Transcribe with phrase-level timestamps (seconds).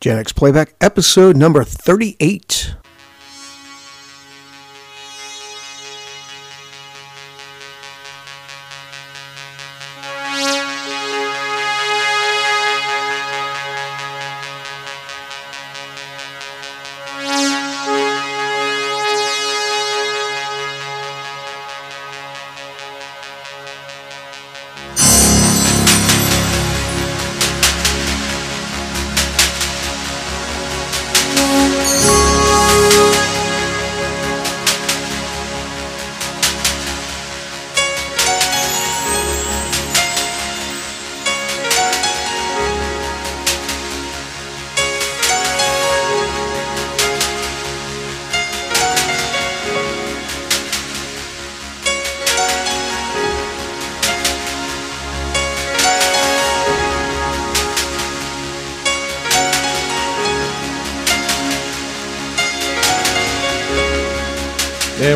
[0.00, 2.74] Gen X Playback, episode number 38.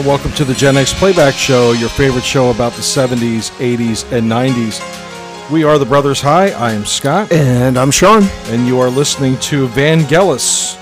[0.04, 4.04] And welcome to the Gen X Playback Show, your favorite show about the 70s, 80s,
[4.12, 5.50] and 90s.
[5.50, 6.50] We are the Brothers High.
[6.50, 8.24] I am Scott, And I'm Sean.
[8.48, 10.76] and you are listening to Van Vangelis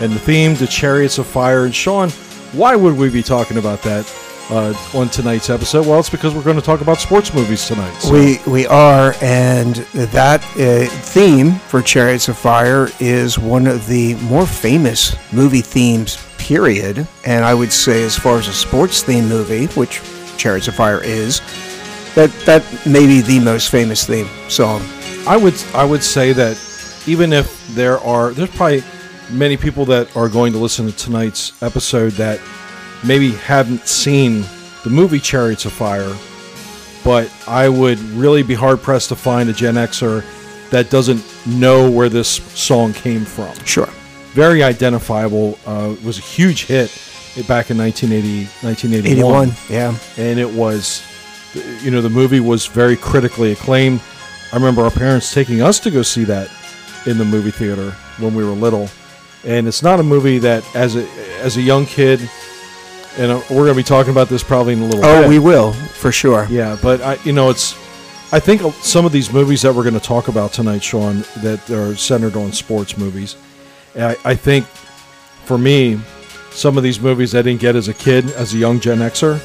[0.00, 1.64] and the theme, The Chariots of Fire.
[1.64, 2.10] And Sean,
[2.52, 4.06] why would we be talking about that
[4.50, 5.84] uh, on tonight's episode?
[5.84, 7.94] Well, it's because we're going to talk about sports movies tonight.
[7.98, 13.88] So- We we are, and that uh, theme for Chariots of Fire is one of
[13.88, 16.16] the more famous movie themes.
[16.52, 20.02] Period, and I would say, as far as a sports theme movie, which
[20.36, 21.40] Chariots of Fire is,
[22.14, 24.82] that that may be the most famous theme song.
[25.26, 26.60] I would I would say that
[27.06, 28.84] even if there are there's probably
[29.30, 32.38] many people that are going to listen to tonight's episode that
[33.02, 34.44] maybe haven't seen
[34.84, 36.14] the movie Chariots of Fire,
[37.02, 40.22] but I would really be hard pressed to find a Gen Xer
[40.68, 43.54] that doesn't know where this song came from.
[43.64, 43.88] Sure.
[44.34, 45.58] Very identifiable.
[45.66, 46.90] Uh, was a huge hit
[47.48, 49.52] back in 1980, 1981 81.
[49.70, 49.96] Yeah.
[50.18, 51.02] and it was
[51.82, 54.02] you know the movie was very critically acclaimed
[54.52, 56.50] i remember our parents taking us to go see that
[57.06, 58.86] in the movie theater when we were little
[59.44, 61.08] and it's not a movie that as a
[61.40, 62.20] as a young kid
[63.16, 65.08] and uh, we're going to be talking about this probably in a little bit.
[65.08, 66.46] Oh, bit we will for sure.
[66.50, 67.72] yeah but i you know it's
[68.30, 71.70] i think some of these movies that we're going to talk about tonight sean that
[71.70, 73.36] are centered on sports movies
[73.96, 74.66] i, I think
[75.44, 76.00] for me
[76.50, 79.40] some of these movies i didn't get as a kid as a young gen xer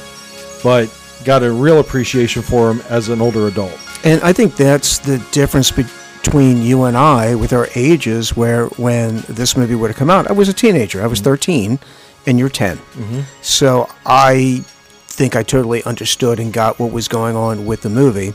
[0.62, 0.92] but
[1.24, 5.18] got a real appreciation for them as an older adult And I think that's the
[5.32, 10.10] difference between you and I with our ages, where when this movie would have come
[10.10, 11.02] out, I was a teenager.
[11.02, 11.30] I was mm-hmm.
[11.30, 11.78] 13,
[12.26, 12.76] and you're 10.
[12.76, 13.20] Mm-hmm.
[13.42, 14.62] So I
[15.08, 18.34] think I totally understood and got what was going on with the movie.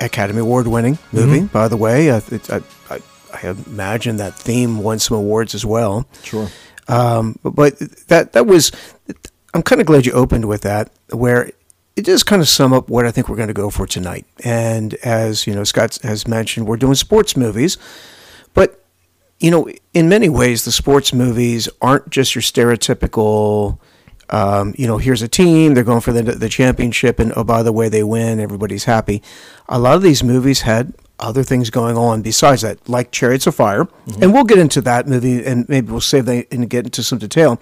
[0.00, 1.46] Academy Award winning movie, mm-hmm.
[1.46, 2.10] by the way.
[2.10, 3.00] I, it, I, I,
[3.42, 6.06] I imagine that theme won some awards as well.
[6.22, 6.48] sure
[6.88, 8.72] Um, but, but that that was.
[9.54, 11.50] I'm kind of glad you opened with that, where
[11.96, 14.26] it does kind of sum up what I think we're going to go for tonight.
[14.44, 17.78] And as you know, Scott has mentioned, we're doing sports movies,
[18.52, 18.84] but
[19.40, 23.78] you know, in many ways, the sports movies aren't just your stereotypical.
[24.28, 27.62] Um, you know, here's a team, they're going for the, the championship, and oh, by
[27.62, 29.22] the way, they win, everybody's happy.
[29.68, 33.54] A lot of these movies had other things going on besides that, like Chariots of
[33.54, 33.84] Fire.
[33.84, 34.22] Mm-hmm.
[34.22, 37.18] And we'll get into that movie, and maybe we'll save that and get into some
[37.18, 37.60] detail.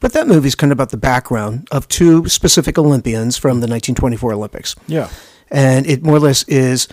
[0.00, 4.32] But that movie's kind of about the background of two specific Olympians from the 1924
[4.32, 5.10] Olympics yeah
[5.50, 6.88] and it more or less is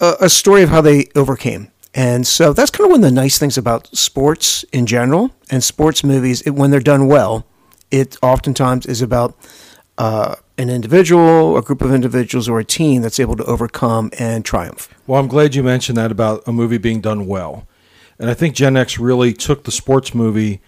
[0.00, 1.70] a, a story of how they overcame.
[1.94, 5.64] And so that's kind of one of the nice things about sports in general and
[5.64, 6.42] sports movies.
[6.42, 7.46] It, when they're done well,
[7.90, 9.36] it oftentimes is about
[9.98, 14.44] uh, an individual, a group of individuals, or a team that's able to overcome and
[14.44, 14.88] triumph.
[15.06, 17.66] Well, I'm glad you mentioned that about a movie being done well.
[18.18, 20.60] And I think Gen X really took the sports movie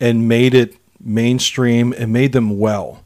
[0.00, 3.04] and made it mainstream and made them well.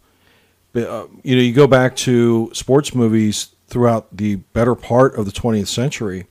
[0.73, 5.25] But, uh, you know, you go back to sports movies throughout the better part of
[5.27, 6.27] the 20th century,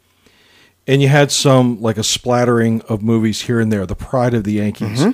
[0.88, 3.86] and you had some like a splattering of movies here and there.
[3.86, 5.06] The Pride of the Yankees,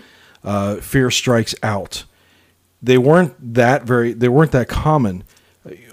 [0.44, 2.06] uh, Fear Strikes Out.
[2.86, 4.14] They weren't that very.
[4.14, 5.24] They weren't that common.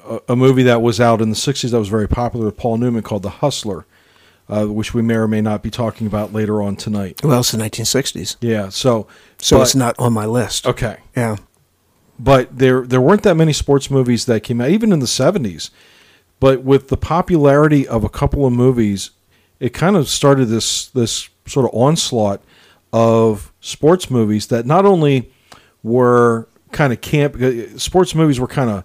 [0.05, 2.77] A, a movie that was out in the 60s that was very popular with Paul
[2.77, 3.87] Newman called The Hustler,
[4.49, 7.23] uh, which we may or may not be talking about later on tonight.
[7.25, 9.07] Well, it's the 1960s, Yeah, so
[9.39, 10.67] so but- it's not on my list.
[10.67, 11.37] okay, Yeah.
[12.19, 15.71] but there there weren't that many sports movies that came out even in the 70s.
[16.41, 19.11] But with the popularity of a couple of movies,
[19.61, 22.43] it kind of started this this sort of onslaught
[22.93, 25.31] of sports movies that not only
[25.85, 27.37] were kind of camp
[27.79, 28.85] sports movies were kind of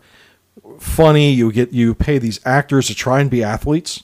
[0.80, 4.04] funny you get you pay these actors to try and be athletes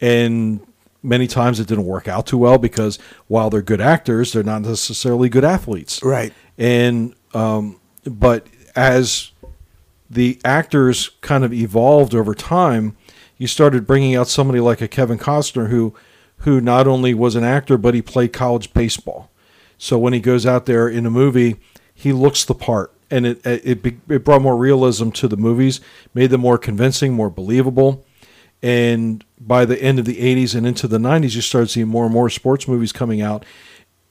[0.00, 0.60] and
[1.02, 4.62] many times it didn't work out too well because while they're good actors, they're not
[4.62, 6.02] necessarily good athletes.
[6.02, 6.32] Right.
[6.56, 8.46] And um, but
[8.76, 9.30] as
[10.10, 12.96] the actors kind of evolved over time,
[13.38, 15.94] you started bringing out somebody like a Kevin Costner who
[16.38, 19.30] who not only was an actor but he played college baseball.
[19.78, 21.56] So when he goes out there in a movie,
[22.02, 25.80] he looks the part, and it it, it brought more realism to the movies,
[26.14, 28.04] made them more convincing, more believable.
[28.62, 32.04] And by the end of the 80s and into the 90s, you started seeing more
[32.04, 33.44] and more sports movies coming out.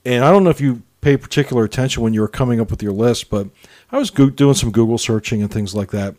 [0.04, 2.82] And I don't know if you pay particular attention when you were coming up with
[2.82, 3.48] your list, but
[3.90, 6.14] I was doing some Google searching and things like that.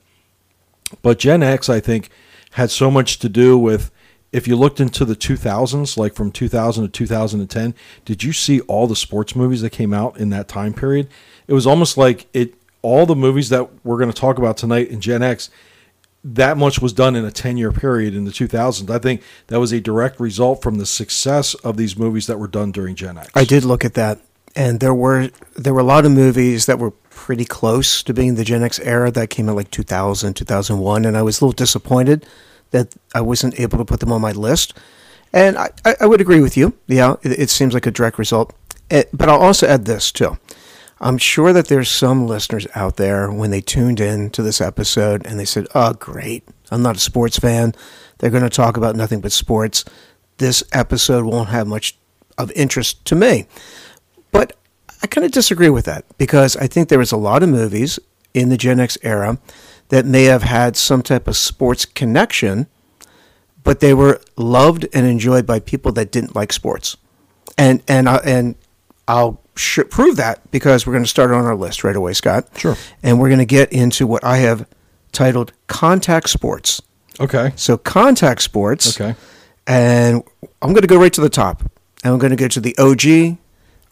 [1.02, 2.10] But Gen X, I think,
[2.52, 3.92] had so much to do with
[4.32, 8.88] if you looked into the 2000s, like from 2000 to 2010, did you see all
[8.88, 11.08] the sports movies that came out in that time period?
[11.48, 14.90] It was almost like it all the movies that we're going to talk about tonight
[14.90, 15.50] in Gen X
[16.24, 18.90] that much was done in a 10 year period in the 2000s.
[18.90, 22.48] I think that was a direct result from the success of these movies that were
[22.48, 23.30] done during Gen X.
[23.36, 24.20] I did look at that.
[24.56, 28.36] And there were there were a lot of movies that were pretty close to being
[28.36, 31.54] the Gen X era that came out like 2000, 2001 and I was a little
[31.54, 32.26] disappointed
[32.70, 34.78] that I wasn't able to put them on my list.
[35.32, 36.74] And I, I would agree with you.
[36.86, 38.54] Yeah, it, it seems like a direct result.
[38.92, 40.38] It, but I'll also add this too.
[41.04, 45.26] I'm sure that there's some listeners out there when they tuned in to this episode
[45.26, 46.48] and they said, "Oh, great!
[46.72, 47.76] I'm not a sports fan.
[48.18, 49.84] They're going to talk about nothing but sports.
[50.38, 51.98] This episode won't have much
[52.38, 53.48] of interest to me."
[54.32, 54.56] But
[55.04, 58.00] I kind of disagree with that because I think there was a lot of movies
[58.34, 59.40] in the Gen X era
[59.90, 62.68] that may have had some type of sports connection,
[63.62, 66.96] but they were loved and enjoyed by people that didn't like sports.
[67.58, 68.56] And and and
[69.06, 72.48] I'll sh- prove that because we're going to start on our list right away, Scott.
[72.58, 72.76] Sure.
[73.02, 74.68] And we're going to get into what I have
[75.12, 76.82] titled contact sports.
[77.20, 77.54] Okay.
[77.56, 79.00] So contact sports.
[79.00, 79.16] Okay.
[79.68, 80.24] And
[80.62, 81.62] I'm going to go right to the top.
[82.04, 83.38] And I'm going to go to the OG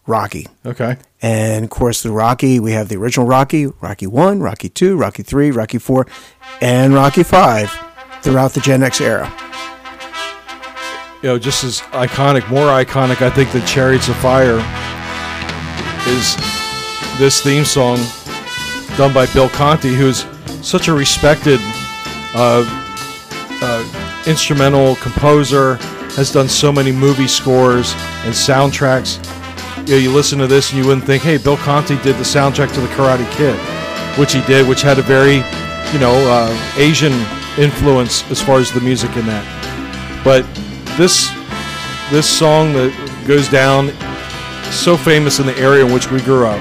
[0.05, 0.47] Rocky.
[0.65, 0.97] Okay.
[1.21, 5.23] And of course, the Rocky, we have the original Rocky, Rocky 1, Rocky 2, Rocky
[5.23, 6.07] 3, Rocky 4,
[6.61, 7.71] and Rocky 5
[8.21, 9.31] throughout the Gen X era.
[11.21, 14.57] You know, just as iconic, more iconic, I think, than Chariots of Fire
[16.11, 16.35] is
[17.17, 17.97] this theme song
[18.97, 20.25] done by Bill Conti, who's
[20.65, 21.59] such a respected
[22.35, 22.63] uh,
[23.61, 25.75] uh, instrumental composer,
[26.15, 27.93] has done so many movie scores
[28.25, 29.17] and soundtracks.
[29.87, 32.23] You know, you listen to this and you wouldn't think, hey, Bill Conti did the
[32.23, 33.57] soundtrack to The Karate Kid,
[34.19, 35.37] which he did, which had a very,
[35.93, 37.13] you know, uh, Asian
[37.57, 39.45] influence as far as the music in that.
[40.23, 40.43] But
[40.97, 41.31] this
[42.11, 42.91] this song that
[43.25, 43.91] goes down
[44.69, 46.59] so famous in the area in which we grew up.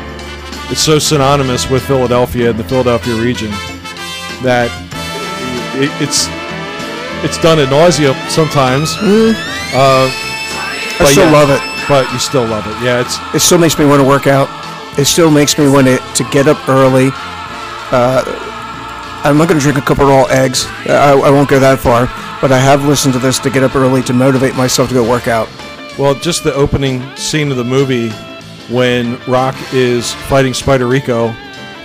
[0.70, 3.50] It's so synonymous with Philadelphia and the Philadelphia region
[4.42, 4.70] that
[5.76, 6.28] it, it's
[7.24, 8.94] it's done at nausea sometimes.
[8.94, 9.34] Mm.
[9.74, 10.08] Uh,
[11.00, 11.60] I still yeah, love it.
[11.88, 12.84] but you still love it.
[12.84, 14.48] Yeah, it's It still makes me want to work out.
[14.98, 17.10] It still makes me want to, to get up early.
[17.92, 18.22] Uh,
[19.22, 20.66] I'm not going to drink a couple of raw eggs.
[20.86, 22.06] I, I won't go that far.
[22.40, 25.08] But I have listened to this to get up early to motivate myself to go
[25.08, 25.48] work out.
[26.00, 28.08] Well, just the opening scene of the movie
[28.74, 31.28] when Rock is fighting Spider Rico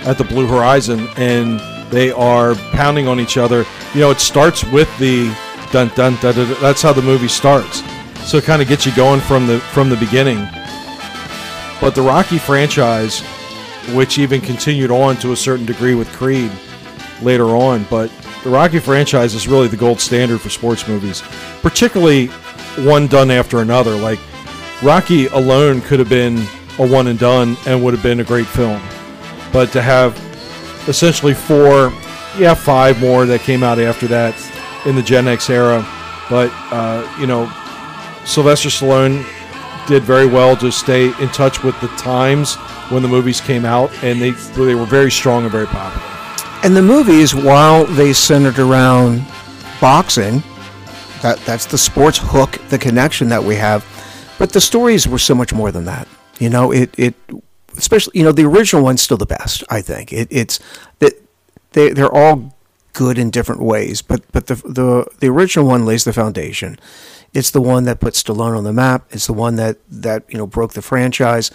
[0.04, 1.60] at the Blue Horizon and
[1.90, 3.66] they are pounding on each other.
[3.92, 5.26] You know, it starts with the
[5.70, 6.34] dun dun dun.
[6.34, 6.60] dun, dun.
[6.62, 7.82] That's how the movie starts.
[8.26, 10.38] So it kind of gets you going from the from the beginning.
[11.78, 13.20] But the Rocky franchise,
[13.94, 16.50] which even continued on to a certain degree with Creed
[17.20, 18.10] later on, but
[18.44, 21.22] the Rocky franchise is really the gold standard for sports movies,
[21.60, 22.30] particularly
[22.78, 23.96] one done after another.
[23.96, 24.18] Like
[24.82, 26.38] Rocky alone could have been
[26.78, 28.80] a one and done and would have been a great film.
[29.52, 30.14] But to have
[30.88, 31.92] essentially four,
[32.38, 34.34] yeah, five more that came out after that
[34.86, 35.86] in the Gen X era.
[36.28, 37.50] But, uh, you know,
[38.24, 39.24] Sylvester Stallone
[39.86, 42.56] did very well to stay in touch with the times
[42.90, 46.04] when the movies came out, and they, they were very strong and very popular.
[46.64, 49.24] And the movies, while they centered around
[49.80, 50.42] boxing,
[51.22, 53.84] that that's the sports hook, the connection that we have.
[54.38, 56.08] But the stories were so much more than that.
[56.38, 57.14] You know, it it
[57.76, 59.64] especially you know the original one's still the best.
[59.70, 60.60] I think it, it's
[60.98, 61.14] that
[61.72, 62.56] they they're all
[62.92, 64.02] good in different ways.
[64.02, 66.78] But but the the the original one lays the foundation.
[67.32, 69.06] It's the one that put Stallone on the map.
[69.10, 71.50] It's the one that that you know broke the franchise.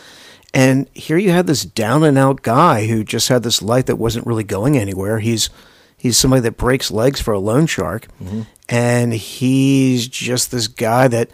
[0.53, 3.96] And here you have this down and out guy who just had this life that
[3.96, 5.20] wasn't really going anywhere.
[5.20, 5.50] He's
[6.01, 8.08] he's somebody that breaks legs for a loan shark,
[8.67, 11.29] and he's just this guy that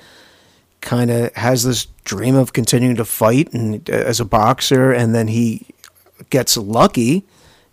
[0.81, 5.13] kind of has this dream of continuing to fight and uh, as a boxer, and
[5.15, 5.65] then he
[6.29, 7.23] gets lucky,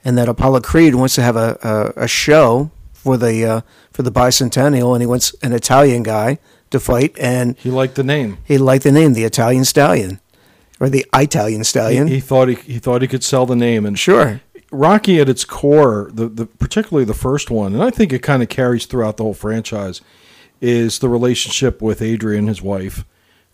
[0.04, 1.58] and that Apollo Creed wants to have a
[1.96, 3.60] a, a show for the uh,
[3.92, 6.38] for the bicentennial, and he wants an Italian guy
[6.70, 8.38] to fight, and He liked the name.
[8.44, 10.18] he liked the name, the Italian Stallion,
[10.80, 12.08] or the Italian Stallion.
[12.08, 14.40] He, he thought he, he thought he could sell the name, and sure.
[14.74, 18.42] Rocky at its core, the, the particularly the first one, and I think it kind
[18.42, 20.00] of carries throughout the whole franchise,
[20.60, 23.04] is the relationship with Adrian, his wife.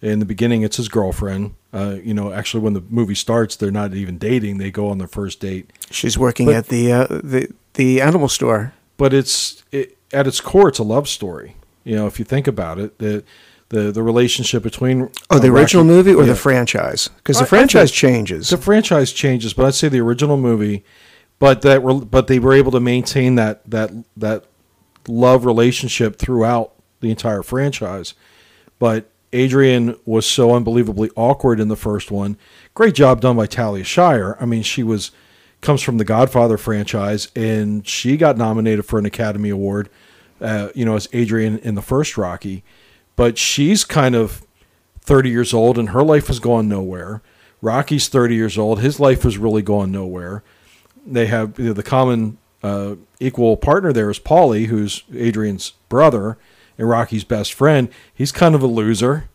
[0.03, 1.55] In the beginning, it's his girlfriend.
[1.75, 4.97] Uh, you know, actually, when the movie starts, they're not even dating; they go on
[4.99, 5.71] their first date.
[5.91, 8.73] She's working But- at the uh, the the animal store.
[8.97, 11.57] But it's it, at its core, it's a love story.
[11.85, 13.23] You know, if you think about it, the
[13.69, 16.31] the, the relationship between Oh, the uh, original Rocky- movie or yeah.
[16.31, 17.09] the franchise?
[17.19, 18.49] Because the franchise changes.
[18.51, 20.83] The franchise changes, but I'd say the original movie,
[21.41, 24.45] but that were, but they were able to maintain that that that
[25.09, 28.15] love relationship throughout the entire franchise.
[28.79, 32.37] But Adrian was so unbelievably awkward in the first one.
[32.75, 34.37] Great job done by Talia Shire.
[34.41, 35.11] I mean, she was
[35.61, 39.91] comes from the Godfather franchise, and she got nominated for an Academy Award.
[40.41, 42.65] Uh, you know, as Adrian in the first Rocky,
[43.15, 44.43] but she's kind of
[45.03, 47.21] 30 years old and her life has gone nowhere.
[47.61, 48.81] Rocky's 30 years old.
[48.81, 50.43] His life has really gone nowhere.
[51.07, 56.39] They have you know, the common uh, equal partner there is Paulie, who's Adrian's brother
[56.79, 57.89] and Rocky's best friend.
[58.15, 59.29] He's kind of a loser.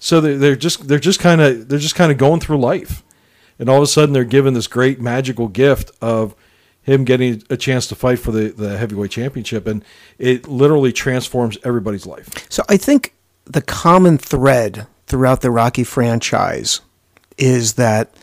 [0.00, 3.02] So they're, they're just they're just kind of they're just kind of going through life,
[3.58, 6.34] and all of a sudden they're given this great magical gift of
[6.82, 9.84] him getting a chance to fight for the, the heavyweight championship, and
[10.18, 12.50] it literally transforms everybody's life.
[12.50, 16.80] So I think the common thread throughout the Rocky franchise
[17.36, 18.14] is that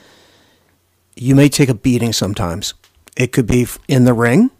[1.15, 2.73] you may take a beating sometimes.
[3.17, 4.51] It could be in the ring,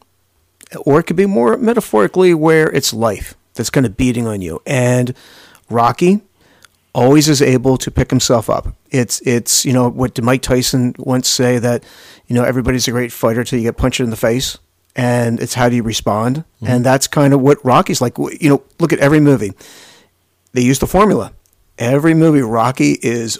[0.81, 4.61] or it could be more metaphorically where it's life that's kind of beating on you.
[4.65, 5.13] And
[5.69, 6.21] Rocky
[6.93, 8.75] always is able to pick himself up.
[8.89, 11.83] It's it's you know what did Mike Tyson once say that
[12.25, 14.57] you know everybody's a great fighter till you get punched in the face,
[14.95, 16.67] and it's how do you respond, mm-hmm.
[16.67, 18.17] and that's kind of what Rocky's like.
[18.17, 19.51] You know, look at every movie.
[20.53, 21.33] They use the formula.
[21.77, 23.37] Every movie, Rocky is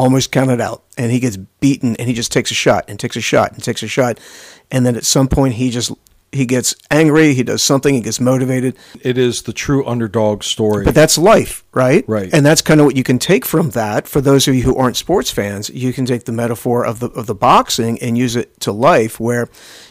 [0.00, 3.16] almost counted out, and he gets beaten, and he just takes a shot and takes
[3.16, 4.18] a shot and takes a shot,
[4.70, 5.92] and then at some point he just
[6.32, 10.84] he gets angry, he does something, he gets motivated, It is the true underdog story.
[10.84, 12.04] but that's life, right?
[12.06, 12.32] Right.
[12.32, 14.06] And that's kind of what you can take from that.
[14.06, 17.08] For those of you who aren't sports fans, you can take the metaphor of the
[17.10, 19.18] of the boxing and use it to life.
[19.18, 19.48] Where,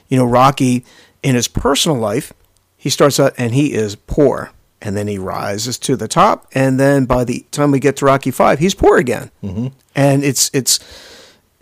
[0.07, 0.85] you know, Rocky
[1.21, 2.31] in his personal life,
[2.77, 4.51] he starts out and he is poor,
[4.81, 8.05] and then he rises to the top, and then by the time we get to
[8.05, 9.67] Rocky Five, he's poor again, mm-hmm.
[9.95, 10.79] and it's it's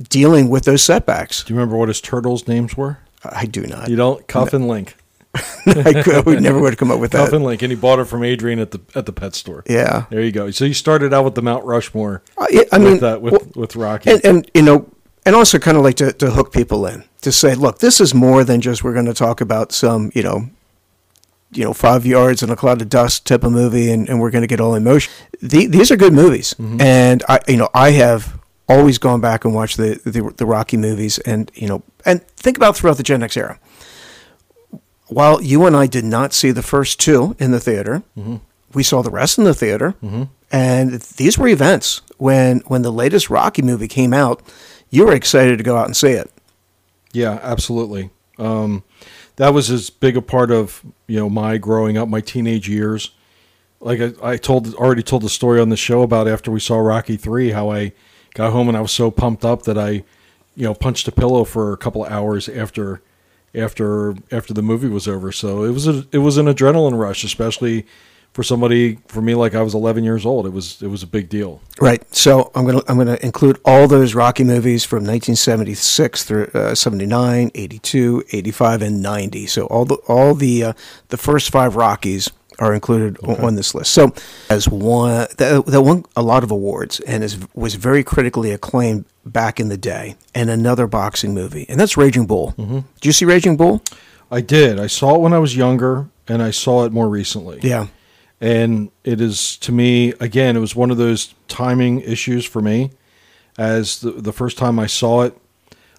[0.09, 1.43] dealing with those setbacks.
[1.43, 2.99] Do you remember what his turtles' names were?
[3.23, 3.89] I do not.
[3.89, 4.95] You don't Cuff and Link.
[5.67, 7.35] I could, we never would have come up with Cuff that.
[7.35, 9.63] and Link, and he bought it from Adrian at the at the pet store.
[9.67, 10.05] Yeah.
[10.09, 10.51] There you go.
[10.51, 13.31] So you started out with the Mount Rushmore Uh, yeah, I mean, with uh, with,
[13.33, 14.11] well, with Rocky.
[14.11, 14.89] and, and you know,
[15.25, 18.13] and also kind of like to, to hook people in to say, look, this is
[18.13, 20.49] more than just we're going to talk about some, you know,
[21.51, 24.31] you know, five yards and a cloud of dust type of movie, and, and we're
[24.31, 25.11] going to get all emotion.
[25.41, 26.81] The, these are good movies, mm-hmm.
[26.81, 28.37] and I, you know, I have
[28.67, 32.57] always gone back and watched the, the the Rocky movies, and you know, and think
[32.57, 33.59] about throughout the Gen X era.
[35.07, 38.37] While you and I did not see the first two in the theater, mm-hmm.
[38.73, 40.23] we saw the rest in the theater, mm-hmm.
[40.51, 42.01] and these were events.
[42.17, 44.41] When when the latest Rocky movie came out,
[44.89, 46.29] you were excited to go out and see it.
[47.13, 48.09] Yeah, absolutely.
[48.37, 48.83] Um,
[49.37, 53.11] that was as big a part of you know my growing up, my teenage years.
[53.79, 56.77] Like I, I told, already told the story on the show about after we saw
[56.77, 57.93] Rocky three, how I
[58.33, 60.03] got home and I was so pumped up that I,
[60.55, 63.03] you know, punched a pillow for a couple of hours after,
[63.53, 65.31] after after the movie was over.
[65.31, 67.85] So it was a it was an adrenaline rush, especially
[68.37, 70.45] for somebody for me like I was 11 years old.
[70.45, 71.59] It was it was a big deal.
[71.81, 72.03] Right.
[72.15, 74.99] So I'm gonna I'm gonna include all those Rocky movies from
[75.51, 79.47] 1976 through uh, 79, 82, 85, and 90.
[79.47, 80.73] So all the all the uh,
[81.09, 82.29] the first five Rockies
[82.59, 83.91] are included o- on this list.
[83.91, 84.13] So
[84.51, 89.05] as one that, that won a lot of awards and is was very critically acclaimed
[89.25, 90.15] back in the day.
[90.35, 92.53] And another boxing movie, and that's Raging Bull.
[92.55, 93.81] Did you see Raging Bull?
[94.29, 94.79] I did.
[94.79, 97.59] I saw it when I was younger, and I saw it more recently.
[97.63, 97.87] Yeah.
[98.39, 102.91] And it is to me again it was one of those timing issues for me.
[103.57, 105.35] As the, the first time i saw it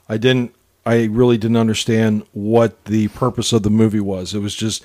[0.08, 0.54] i didn't
[0.86, 4.32] i really didn't understand what the purpose of the movie was.
[4.34, 4.84] It was just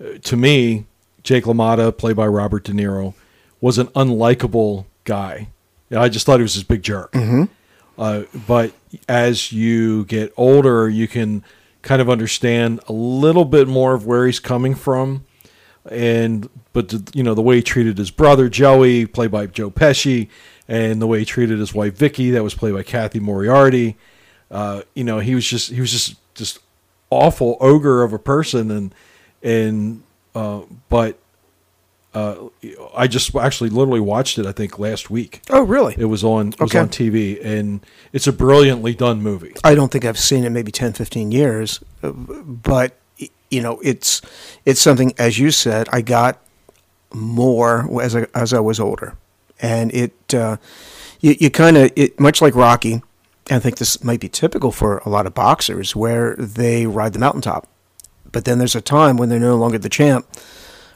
[0.00, 0.86] uh, to me
[1.24, 3.14] jake lamotta played by robert de niro
[3.60, 5.48] was an unlikable guy.
[5.90, 7.14] I just thought he was this big jerk.
[7.98, 8.72] Uh, but
[9.08, 11.42] as you get older you can
[11.82, 15.24] kind of understand a little bit more of where he's coming from
[15.90, 20.28] and but you know the way he treated his brother Joey, played by Joe Pesci,
[20.68, 23.96] and the way he treated his wife Vicky, that was played by Cathy Moriarty.
[24.50, 26.58] Uh, you know, he was just he was just just
[27.10, 28.94] awful ogre of a person, and
[29.42, 30.02] and
[30.34, 31.18] uh, but
[32.14, 32.36] uh,
[32.94, 34.44] I just actually literally watched it.
[34.46, 35.40] I think last week.
[35.50, 35.94] Oh, really?
[35.98, 36.48] It was on.
[36.48, 36.78] It was Okay.
[36.78, 37.80] on TV, and
[38.12, 39.54] it's a brilliantly done movie.
[39.64, 42.98] I don't think I've seen it maybe 10, 15 years, uh, but
[43.52, 44.22] you know, it's
[44.64, 45.88] it's something as you said.
[45.92, 46.40] I got
[47.12, 49.16] more as I, as I was older,
[49.60, 50.56] and it uh,
[51.20, 53.02] you, you kind of it much like Rocky.
[53.50, 57.18] I think this might be typical for a lot of boxers, where they ride the
[57.18, 57.68] mountaintop,
[58.30, 60.26] but then there's a time when they're no longer the champ,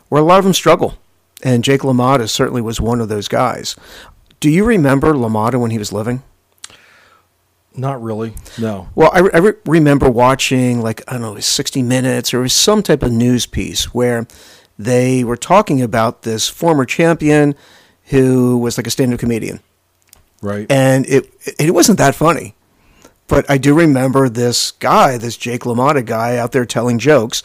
[0.09, 0.97] where a lot of them struggle,
[1.43, 3.77] and Jake LaMotta certainly was one of those guys.
[4.41, 6.23] Do you remember LaMotta when he was living?
[7.77, 8.35] Not really.
[8.59, 8.89] No.
[8.95, 12.39] Well, I, I re- remember watching like I don't know, it was 60 Minutes or
[12.39, 14.27] it was some type of news piece where
[14.79, 17.55] they were talking about this former champion
[18.07, 19.61] who was like a stand-up comedian,
[20.43, 20.71] Right.
[20.71, 22.55] and it it wasn't that funny,
[23.27, 27.43] but I do remember this guy, this Jake LaMotta guy, out there telling jokes,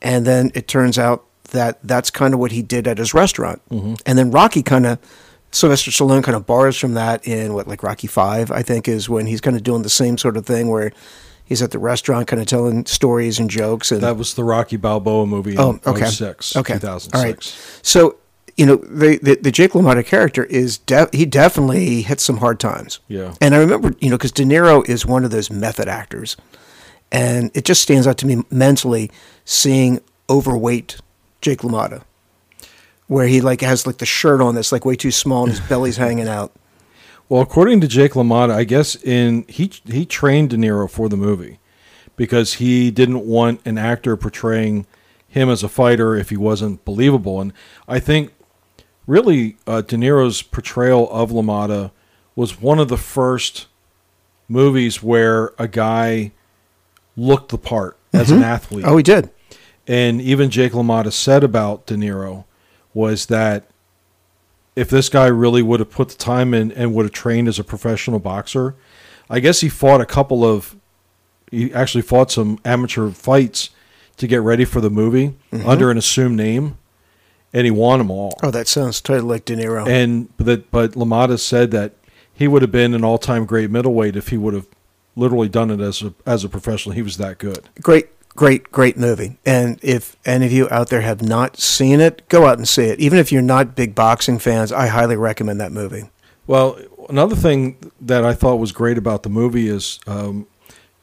[0.00, 3.60] and then it turns out that that's kind of what he did at his restaurant,
[3.68, 3.94] mm-hmm.
[4.06, 4.98] and then Rocky kind of.
[5.52, 9.08] Sylvester Stallone kind of borrows from that in what like Rocky Five, I think, is
[9.08, 10.92] when he's kind of doing the same sort of thing where
[11.44, 13.90] he's at the restaurant, kind of telling stories and jokes.
[13.90, 15.56] And that was the Rocky Balboa movie.
[15.58, 17.14] Oh, okay, 06, okay, 2006.
[17.14, 17.42] all right.
[17.82, 18.16] So
[18.56, 22.60] you know, the the, the Jake LaMotta character is de- he definitely hit some hard
[22.60, 23.00] times.
[23.08, 23.34] Yeah.
[23.40, 26.36] and I remember you know because De Niro is one of those method actors,
[27.10, 29.10] and it just stands out to me mentally
[29.44, 31.00] seeing overweight
[31.40, 32.02] Jake LaMotta.
[33.10, 35.60] Where he like has like the shirt on that's like way too small and his
[35.68, 36.52] belly's hanging out.
[37.28, 41.16] Well, according to Jake LaMotta, I guess in he he trained De Niro for the
[41.16, 41.58] movie
[42.14, 44.86] because he didn't want an actor portraying
[45.26, 47.40] him as a fighter if he wasn't believable.
[47.40, 47.52] And
[47.88, 48.32] I think
[49.08, 51.90] really uh, De Niro's portrayal of LaMotta
[52.36, 53.66] was one of the first
[54.46, 56.30] movies where a guy
[57.16, 58.84] looked the part as an athlete.
[58.86, 59.30] Oh, he did.
[59.88, 62.44] And even Jake LaMotta said about De Niro
[62.94, 63.66] was that
[64.76, 67.58] if this guy really would have put the time in and would have trained as
[67.58, 68.74] a professional boxer,
[69.28, 70.76] I guess he fought a couple of,
[71.50, 73.70] he actually fought some amateur fights
[74.16, 75.68] to get ready for the movie mm-hmm.
[75.68, 76.78] under an assumed name,
[77.52, 78.38] and he won them all.
[78.42, 79.88] Oh, that sounds totally like De Niro.
[79.88, 81.94] And that, but LaMotta said that
[82.32, 84.66] he would have been an all-time great middleweight if he would have
[85.16, 86.94] literally done it as a as a professional.
[86.94, 87.68] He was that good.
[87.82, 92.26] great great great movie and if any of you out there have not seen it
[92.28, 95.60] go out and see it even if you're not big boxing fans i highly recommend
[95.60, 96.04] that movie
[96.46, 100.46] Well, another thing that I thought was great about the movie is um,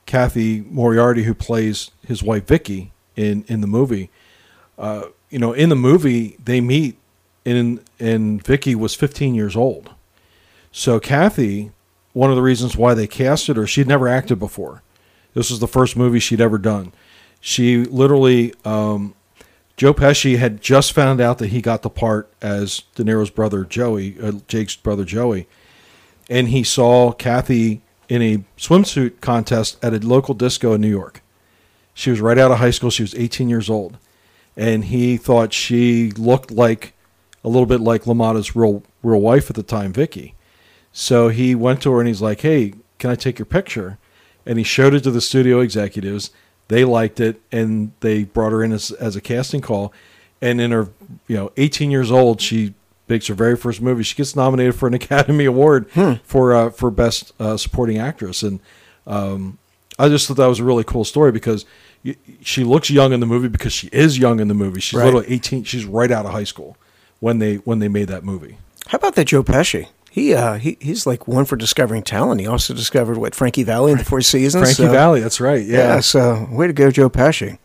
[0.06, 4.10] Cathy Moriarty, who plays his wife Vicky in in the movie.
[4.78, 6.98] Uh, you know, in the movie they meet,
[7.46, 9.92] and and Vicky was 15 years old.
[10.72, 11.72] So Cathy,
[12.13, 14.82] one of the reasons why they casted her, she'd never acted before.
[15.34, 16.92] This was the first movie she'd ever done.
[17.39, 19.13] She literally, um,
[19.78, 23.63] Joe Pesci had just found out that he got the part as De Niro's brother
[23.63, 25.47] Joey, uh, Jake's brother Joey,
[26.30, 31.21] and he saw Cathy in a swimsuit contest at a local disco in New York.
[31.93, 32.89] She was right out of high school.
[32.89, 33.97] She was 18 years old,
[34.56, 36.93] and he thought she looked like
[37.43, 40.36] a little bit like LaMotta's real real wife at the time, Vicky.
[40.91, 43.97] So he went to her and he's like, "Hey, can I take your picture?"
[44.45, 46.32] And he showed it to the studio executives.
[46.69, 49.93] They liked it, and they brought her in as, as a casting call.
[50.41, 50.89] And in her,
[51.27, 52.73] you know, 18 years old, she
[53.08, 54.03] makes her very first movie.
[54.03, 55.89] She gets nominated for an Academy Award
[56.23, 58.43] for uh, for best uh, supporting actress.
[58.43, 58.60] And
[59.08, 59.58] um,
[59.97, 61.65] I just thought that was a really cool story because
[62.41, 64.80] she looks young in the movie because she is young in the movie.
[64.82, 65.06] She's Right.
[65.06, 65.63] literally 18.
[65.63, 66.77] She's right out of high school
[67.19, 68.58] when they when they made that movie.
[68.88, 72.41] how about that joe pesci he uh he, he's like one for discovering talent.
[72.41, 74.63] He also discovered what frankie valli in the four seasons?
[74.63, 75.63] Frankie so- Valli, that's right.
[75.63, 75.77] yeah.
[75.77, 75.99] Yeah.
[75.99, 77.60] so way to go joe pesci.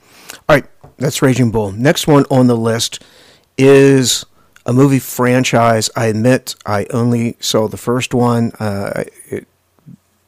[0.48, 0.66] All right
[0.98, 1.72] that's raging bull.
[1.72, 3.02] Next one on the list
[3.56, 4.26] is
[4.66, 5.88] a movie franchise.
[5.96, 9.48] I admit i only saw the first one uh it,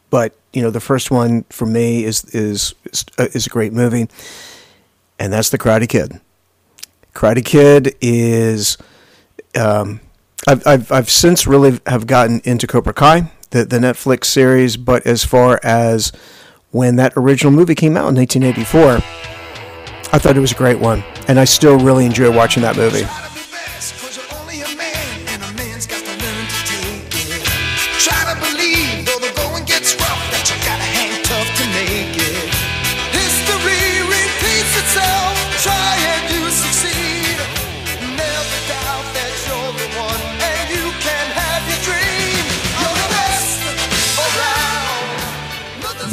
[0.08, 3.74] but you know the first one for me is is is, uh, is a great
[3.74, 4.08] movie
[5.18, 6.20] and that's the karate kid.
[7.14, 8.78] Karate kid is
[9.54, 10.00] um,
[10.46, 14.76] I've, I've I've since really have gotten into Cobra Kai, the the Netflix series.
[14.76, 16.12] But as far as
[16.70, 18.96] when that original movie came out in 1984,
[20.12, 23.04] I thought it was a great one, and I still really enjoy watching that movie.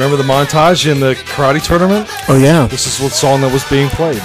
[0.02, 2.08] Remember the montage in the karate tournament?
[2.28, 2.66] Oh yeah.
[2.66, 4.20] This is what song that was being played.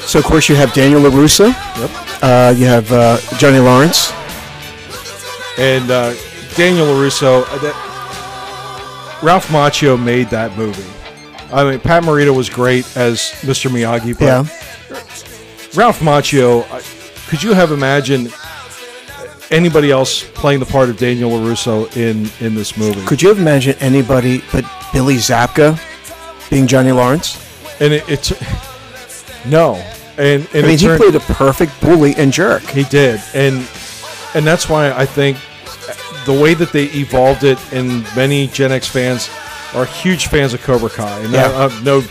[0.00, 1.90] So of course you have Daniel LaRusso, Yep.
[2.20, 4.12] Uh, you have uh, Johnny Lawrence.
[5.56, 6.14] And uh,
[6.56, 10.84] Daniel LaRusso, uh, that, Ralph Macchio made that movie.
[11.54, 13.70] I mean, Pat Morita was great as Mr.
[13.70, 14.44] Miyagi, but Yeah.
[15.74, 16.66] Ralph Macchio,
[17.30, 18.30] could you have imagined
[19.50, 23.02] anybody else playing the part of Daniel LaRusso in, in this movie?
[23.06, 25.78] Could you have imagined anybody but Billy Zabka
[26.50, 27.44] being Johnny Lawrence?
[27.80, 28.32] and it, it's
[29.46, 29.74] no,
[30.16, 32.62] and and I mean, he turned- played a perfect bully and jerk.
[32.64, 33.66] He did, and
[34.34, 35.38] and that's why I think
[36.26, 39.30] the way that they evolved it, and many Gen X fans
[39.74, 41.44] are huge fans of Cobra Kai, and Yeah.
[41.46, 42.02] I, I have no,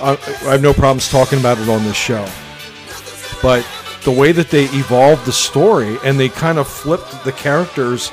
[0.00, 0.12] I,
[0.46, 2.26] I have no problems talking about it on this show.
[3.42, 3.66] But
[4.04, 8.10] the way that they evolved the story, and they kind of flipped the characters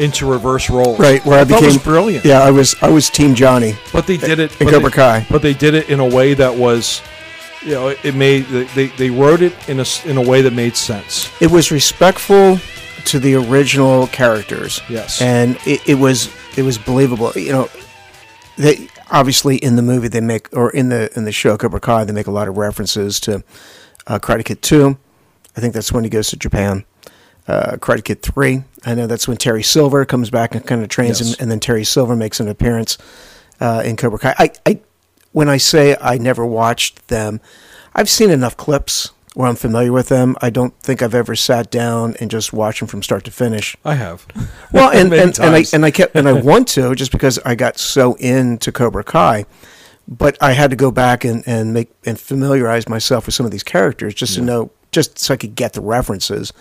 [0.00, 2.24] into reverse roles, Right, where I, thought became was brilliant.
[2.24, 3.74] Yeah, I was I was Team Johnny.
[3.92, 5.26] But they did it In Cobra Kai.
[5.30, 7.02] But they did it in a way that was,
[7.62, 10.74] you know, it made they they wrote it in a in a way that made
[10.76, 11.30] sense.
[11.40, 12.58] It was respectful
[13.04, 14.80] to the original characters.
[14.88, 15.20] Yes.
[15.22, 17.32] and it, it was it was believable.
[17.36, 17.68] You know,
[18.56, 22.04] they obviously in the movie they make or in the in the show Cobra Kai
[22.04, 23.44] they make a lot of references to
[24.06, 24.98] uh, Karate Kid Two.
[25.56, 26.84] I think that's when he goes to Japan.
[27.50, 28.62] Uh, Karate Kid Three.
[28.86, 31.30] I know that's when Terry Silver comes back and kind of trains Yes.
[31.30, 32.96] him, and then Terry Silver makes an appearance
[33.60, 34.34] uh, in Cobra Kai.
[34.38, 34.80] I, I
[35.32, 37.40] when I say I never watched them,
[37.94, 40.36] I've seen enough clips where I'm familiar with them.
[40.40, 43.76] I don't think I've ever sat down and just watched them from start to finish.
[43.84, 44.26] I have.
[44.72, 47.56] Well, and and, and I and I kept and I want to just because I
[47.56, 49.44] got so into Cobra Kai,
[50.06, 53.50] but I had to go back and, and make and familiarize myself with some of
[53.52, 56.52] these characters just to know just so I could get the references.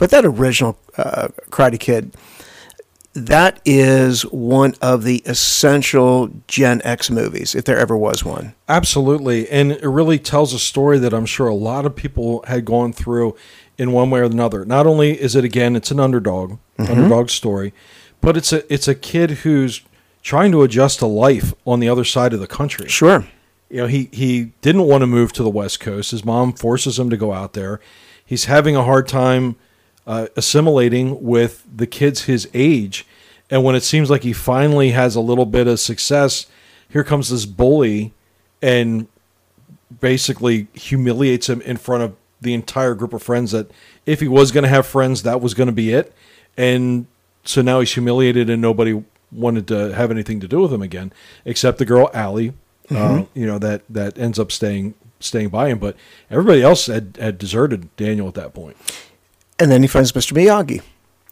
[0.00, 2.14] But that original uh, Karate Kid,
[3.12, 8.54] that is one of the essential Gen X movies, if there ever was one.
[8.66, 9.46] Absolutely.
[9.50, 12.94] And it really tells a story that I'm sure a lot of people had gone
[12.94, 13.36] through
[13.76, 14.64] in one way or another.
[14.64, 17.74] Not only is it again, it's an underdog, underdog story,
[18.22, 19.82] but it's a it's a kid who's
[20.22, 22.88] trying to adjust to life on the other side of the country.
[22.88, 23.26] Sure.
[23.68, 26.12] You know, he he didn't want to move to the West Coast.
[26.12, 27.80] His mom forces him to go out there.
[28.24, 29.56] He's having a hard time
[30.06, 33.06] uh, assimilating with the kids his age.
[33.50, 36.46] And when it seems like he finally has a little bit of success,
[36.88, 38.12] here comes this bully
[38.62, 39.08] and
[40.00, 43.70] basically humiliates him in front of the entire group of friends that
[44.06, 46.14] if he was going to have friends, that was going to be it.
[46.56, 47.06] And
[47.44, 51.12] so now he's humiliated and nobody wanted to have anything to do with him again,
[51.44, 52.52] except the girl Allie,
[52.90, 55.78] uh, you know, that, that ends up staying staying by him.
[55.78, 55.96] But
[56.30, 58.76] everybody else had, had deserted Daniel at that point.
[59.60, 60.32] And then he finds Mr.
[60.32, 60.82] Miyagi.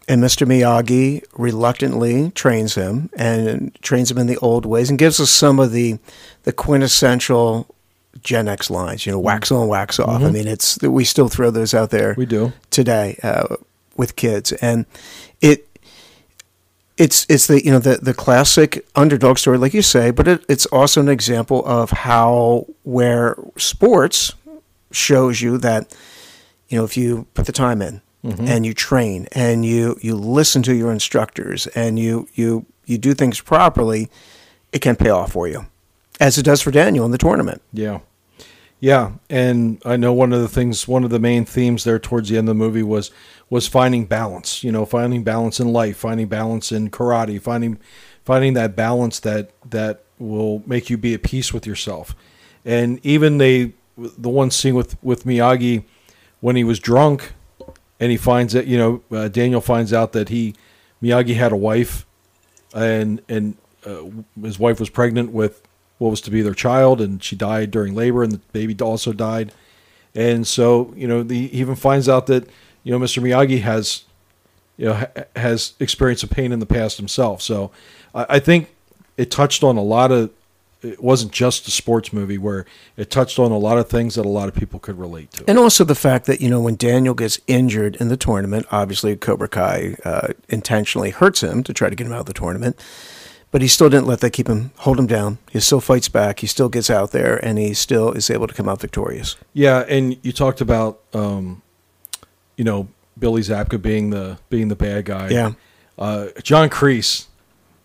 [0.06, 0.46] And Mr.
[0.46, 5.58] Miyagi reluctantly trains him and trains him in the old ways and gives us some
[5.58, 5.98] of the
[6.44, 7.74] the quintessential
[8.22, 10.22] Gen X lines, you know, wax on, wax off.
[10.22, 12.14] I mean, it's we still throw those out there.
[12.16, 12.52] We do.
[12.70, 13.56] today uh,
[13.96, 14.86] with kids, and
[15.40, 15.68] it
[16.96, 20.44] it's it's the you know the the classic underdog story, like you say, but it,
[20.48, 24.34] it's also an example of how where sports
[24.90, 25.94] shows you that
[26.68, 28.48] you know if you put the time in Mm-hmm.
[28.48, 33.14] and you train and you you listen to your instructors and you you you do
[33.14, 34.10] things properly,
[34.72, 35.66] it can pay off for you,
[36.18, 37.62] as it does for Daniel in the tournament.
[37.72, 38.00] Yeah.
[38.80, 42.28] Yeah, and I know one of the things, one of the main themes there towards
[42.28, 43.10] the end of the movie was
[43.50, 44.62] was finding balance.
[44.62, 47.78] You know, finding balance in life, finding balance in karate, finding
[48.24, 52.14] finding that balance that that will make you be at peace with yourself.
[52.64, 55.84] And even they, the one scene with with Miyagi
[56.40, 57.32] when he was drunk,
[58.00, 60.54] and he finds that you know uh, Daniel finds out that he
[61.02, 62.06] Miyagi had a wife,
[62.74, 63.56] and and
[63.86, 64.04] uh,
[64.42, 65.62] his wife was pregnant with
[65.98, 69.12] what was to be their child, and she died during labor, and the baby also
[69.12, 69.52] died.
[70.14, 72.48] And so, you know, the, he even finds out that
[72.82, 73.22] you know Mr.
[73.22, 74.04] Miyagi has,
[74.76, 77.42] you know, ha- has experienced some pain in the past himself.
[77.42, 77.70] So,
[78.14, 78.74] I, I think
[79.16, 80.30] it touched on a lot of.
[80.80, 82.64] It wasn't just a sports movie where
[82.96, 85.44] it touched on a lot of things that a lot of people could relate to.
[85.48, 89.16] And also the fact that, you know, when Daniel gets injured in the tournament, obviously
[89.16, 92.78] Cobra Kai uh, intentionally hurts him to try to get him out of the tournament.
[93.50, 95.38] But he still didn't let that keep him, hold him down.
[95.50, 96.40] He still fights back.
[96.40, 99.36] He still gets out there and he still is able to come out victorious.
[99.54, 101.62] Yeah, and you talked about, um,
[102.56, 102.88] you know,
[103.18, 105.30] Billy Zabka being the being the bad guy.
[105.30, 105.52] Yeah.
[105.98, 107.26] Uh, John Kreese,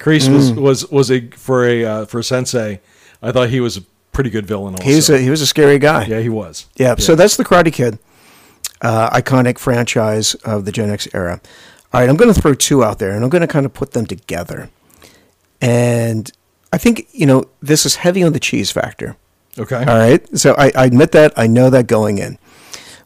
[0.03, 2.81] Kreese was, was was a for a uh, for a sensei.
[3.21, 4.73] I thought he was a pretty good villain.
[4.75, 6.05] Also, He's a, he was a scary guy.
[6.05, 6.67] yeah, he was.
[6.75, 7.99] Yeah, so that's the Karate Kid,
[8.81, 11.39] uh, iconic franchise of the Gen X era.
[11.93, 13.73] All right, I'm going to throw two out there, and I'm going to kind of
[13.73, 14.69] put them together.
[15.61, 16.29] And
[16.73, 19.15] I think you know this is heavy on the cheese factor.
[19.57, 19.77] okay.
[19.77, 22.37] All right, so I, I admit that I know that going in,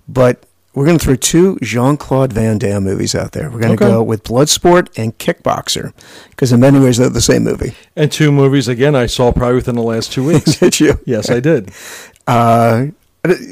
[0.08, 0.46] but
[0.78, 3.50] we're going to throw two Jean Claude Van Damme movies out there.
[3.50, 3.92] We're going to Okay.
[3.94, 5.92] go with Bloodsport and Kickboxer
[6.30, 7.74] because in many ways they're the same movie.
[7.96, 10.56] And two movies again I saw probably within the last two weeks.
[10.60, 11.00] Did you?
[11.06, 11.72] yes, I did.
[12.28, 12.88] Uh,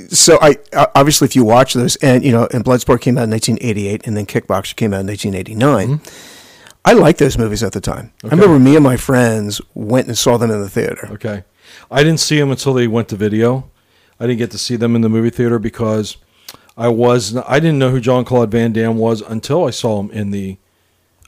[0.09, 3.23] so I uh, obviously if you watch those and you know and Bloodsport came out
[3.23, 6.01] in 1988 and then Kickboxer came out in 1989.
[6.83, 8.11] I liked those movies at the time.
[8.23, 11.07] I remember me and my friends went and saw them in the theater.
[11.13, 11.43] Okay.
[11.89, 13.69] I didn't see them until they went to video.
[14.19, 16.17] I didn't get to see them in the movie theater because
[16.77, 20.11] I was I didn't know who John Claude Van Damme was until I saw him
[20.11, 20.57] in the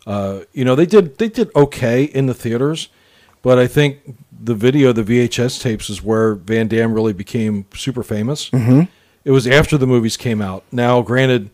[0.06, 2.90] uh, you know they did they did okay in the theaters,
[3.42, 8.04] but I think the video the VHS tapes is where Van Damme really became super
[8.04, 8.50] famous.
[8.50, 8.82] Mm-hmm.
[9.24, 10.64] It was after the movies came out.
[10.72, 11.50] Now, granted,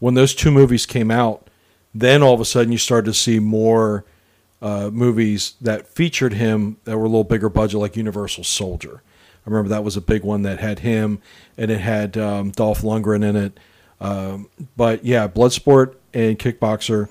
[0.00, 1.48] when those two movies came out,
[1.94, 4.04] then all of a sudden you started to see more
[4.60, 9.02] uh, movies that featured him that were a little bigger budget, like Universal Soldier.
[9.44, 11.20] I remember that was a big one that had him,
[11.58, 13.58] and it had um, Dolph Lundgren in it.
[14.00, 17.08] Um, but yeah, Bloodsport and Kickboxer,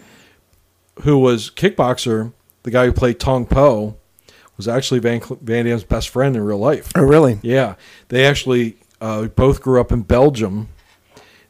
[1.01, 3.97] who was Kickboxer, the guy who played Tong Po,
[4.57, 6.91] was actually Van, Van Damme's best friend in real life.
[6.95, 7.39] Oh, really?
[7.41, 7.75] Yeah,
[8.09, 10.69] they actually uh, both grew up in Belgium.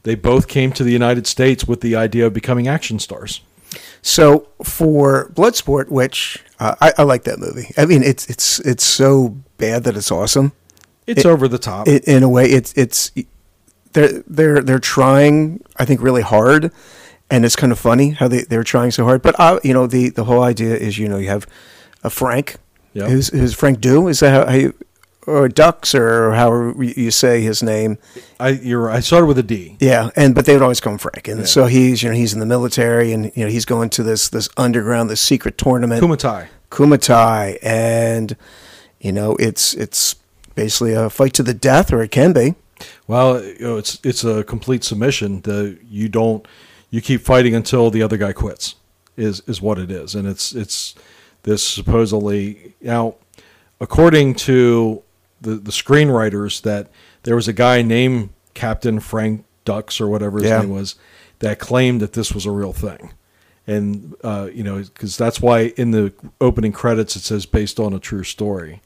[0.04, 3.42] They both came to the United States with the idea of becoming action stars.
[4.02, 7.72] So for Bloodsport, which uh, I, I like that movie.
[7.78, 10.54] I mean, it's it's it's so bad that it's awesome.
[11.08, 11.88] It's It- over the top.
[11.88, 13.12] It, in a way, it's it's
[13.94, 15.62] they're they're they're trying.
[15.78, 16.72] I think really hard,
[17.30, 19.22] and it's kind of funny how they they're trying so hard.
[19.22, 21.46] But uh, you know, the the whole idea is you know you have
[22.04, 22.56] a Frank,
[22.94, 23.08] Yeah.
[23.10, 24.74] who's who's Frank Do is that how, how you
[25.28, 27.98] or Ducks or however you say his name.
[28.40, 29.78] I you're I started with a D.
[29.80, 31.46] Yeah, and but they would always call him Frank, and Yeah.
[31.46, 34.30] so he's you know he's in the military, and you know he's going to this
[34.30, 36.48] this underground, this secret tournament, Kumite.
[36.70, 38.36] Kumite, and
[39.00, 40.16] you know it's it's
[40.56, 42.56] basically a fight to the death, or it can be.
[43.08, 45.42] Well, you know, it's it's a complete submission.
[45.42, 46.48] The you don't
[46.90, 48.76] you keep fighting until the other guy quits.
[49.18, 50.96] Is is what it is, and it's it's
[51.44, 53.16] this supposedly now,
[53.80, 55.04] according to
[55.42, 56.90] the the screenwriters, that
[57.24, 60.62] there was a guy named Captain Frank Dux or whatever his Yeah.
[60.62, 60.96] name was
[61.40, 63.14] that claimed that this was a real thing,
[63.68, 67.94] and uh, you know because that's why in the opening credits it says based on
[67.94, 68.82] a true story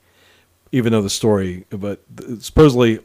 [0.75, 2.01] even though the story, but
[2.39, 2.99] supposedly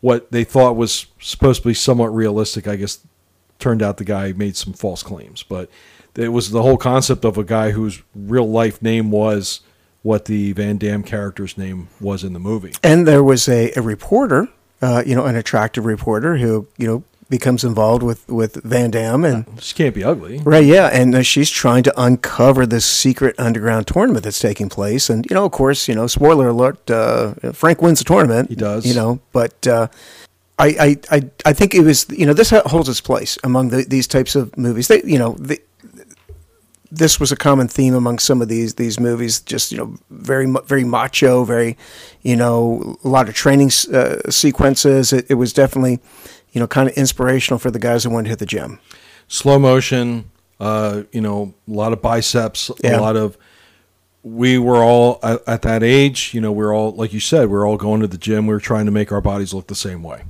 [0.00, 2.98] what they thought was supposed to be somewhat realistic, I guess
[3.58, 5.42] turned out the guy made some false claims.
[5.42, 5.70] But
[6.14, 9.60] it was the whole concept of a guy whose real life name was
[10.02, 12.74] what the Van Damme character's name was in the movie.
[12.82, 14.48] And there was a, a reporter,
[14.82, 19.24] uh, you know, an attractive reporter who you know becomes involved with with Van Damme,
[19.24, 20.40] and She can't be ugly.
[20.44, 25.10] right, yeah, and uh, she's trying to uncover this secret underground tournament that's taking place,
[25.10, 28.48] and you know, of course, you know, spoiler alert, uh, Frank wins the tournament.
[28.50, 28.86] He does.
[28.86, 29.66] you know, but.
[29.66, 29.88] Uh,
[30.58, 30.68] I,
[31.10, 34.06] I, I, I think it was you know this holds its place among the, these
[34.08, 34.88] types of movies.
[34.88, 35.60] They you know the,
[36.90, 39.40] this was a common theme among some of these these movies.
[39.40, 41.76] Just you know, very very macho, very
[42.22, 45.12] you know, a lot of training uh, sequences.
[45.12, 46.00] It, it was definitely
[46.56, 48.80] you know kind of inspirational for the guys who wanted to hit the gym.
[49.28, 52.98] Slow motion, uh, you know, a lot of biceps, Yeah.
[52.98, 53.36] a lot of.
[54.22, 57.48] We were all at, at that age, you know, we are all like you said,
[57.50, 58.46] we are all going to the gym.
[58.46, 60.22] We were trying to make our bodies look the same way.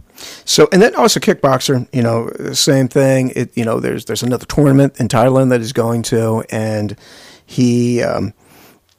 [0.45, 3.31] So and then also kickboxer, you know, same thing.
[3.37, 6.97] It you know, there's there's another tournament in Thailand that he's going to, and
[7.47, 8.03] he.
[8.03, 8.35] Um,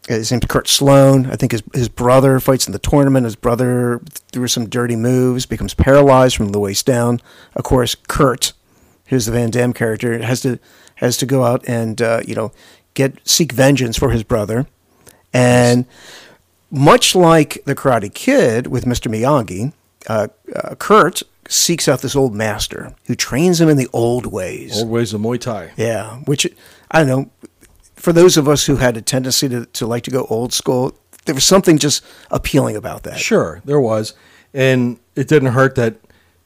[0.07, 1.27] his name's Kurt Sloane.
[1.27, 3.25] I think his his brother fights in the tournament.
[3.25, 7.21] His brother, through some dirty moves, becomes paralyzed from the waist down.
[7.55, 8.53] Of course, Kurt,
[9.07, 10.59] who's the Van Damme character, has to
[10.95, 12.51] has to go out and uh, you know
[12.93, 14.67] get seek vengeance for his brother,
[15.33, 15.85] and
[16.71, 19.11] much like the Karate Kid with Mr.
[19.11, 19.73] Miyagi,
[20.07, 24.77] uh, uh, Kurt seeks out this old master who trains him in the old ways.
[24.77, 25.71] Old ways of Muay Thai.
[25.77, 26.47] Yeah, which
[26.91, 27.31] I don't know.
[27.97, 30.97] For those of us who had a tendency to, to like to go old school,
[31.25, 33.19] there was something just appealing about that.
[33.19, 34.13] Sure, there was,
[34.53, 35.95] and it didn't hurt that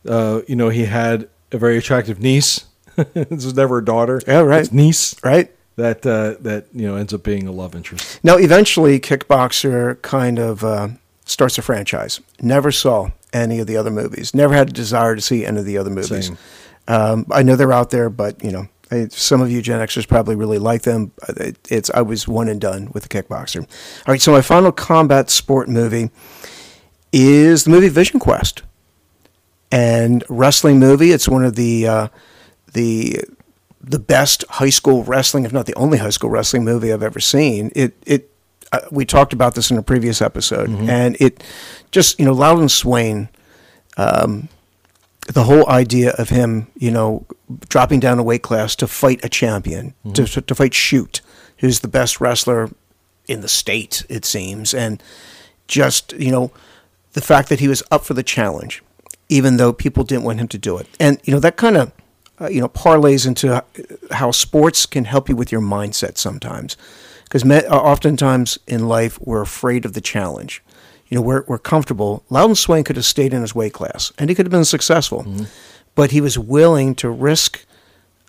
[0.08, 2.66] uh, you know he had a very attractive niece.
[3.14, 4.22] this was never a daughter.
[4.28, 4.62] Yeah, right.
[4.62, 5.52] It's niece Right?
[5.78, 8.20] that uh, that you know ends up being a love interest.
[8.24, 10.90] Now, eventually, Kickboxer kind of uh,
[11.26, 12.20] starts a franchise.
[12.42, 14.34] Never saw any of the other movies.
[14.36, 16.32] Never had a desire to see any of the other movies.
[16.88, 20.08] Um, I know they're out there, but you know, I- some of you Gen Xers
[20.08, 21.12] probably really like them.
[21.30, 23.62] It, it's I was one and done with the Kickboxer.
[23.62, 23.68] All
[24.12, 26.10] right, so my final combat sport movie
[27.14, 28.64] is the movie Vision Quest,
[29.72, 31.12] and wrestling movie.
[31.12, 32.08] It's one of the uh,
[32.74, 33.22] the
[33.84, 37.20] the best high school wrestling, if not the only high school wrestling movie I've ever
[37.20, 37.72] seen.
[37.76, 38.30] It it
[38.72, 41.44] uh, we talked about this in a previous episode, and it
[41.92, 43.30] just you know Louden Swain
[43.98, 44.48] um,
[45.32, 47.26] the whole idea of him, you know,
[47.70, 50.42] dropping down a weight class to fight a champion, to, mm-hmm.
[50.42, 51.22] to fight Shute,
[51.58, 52.70] who's the best wrestler
[53.28, 55.02] in the state, it seems, and
[55.68, 56.52] just you know,
[57.14, 58.84] the fact that he was up for the challenge,
[59.30, 61.92] even though people didn't want him to do it, and you know that kind of.
[62.40, 63.62] Uh, you know, parlays into uh,
[64.10, 66.76] how sports can help you with your mindset sometimes,
[67.24, 70.64] because uh, oftentimes in life we're afraid of the challenge
[71.12, 72.24] you know, we're, we're comfortable.
[72.32, 75.24] Louden Swain could have stayed in his weight class and he could have been successful,
[75.24, 75.44] Mm-hmm.
[75.94, 77.64] but he was willing to risk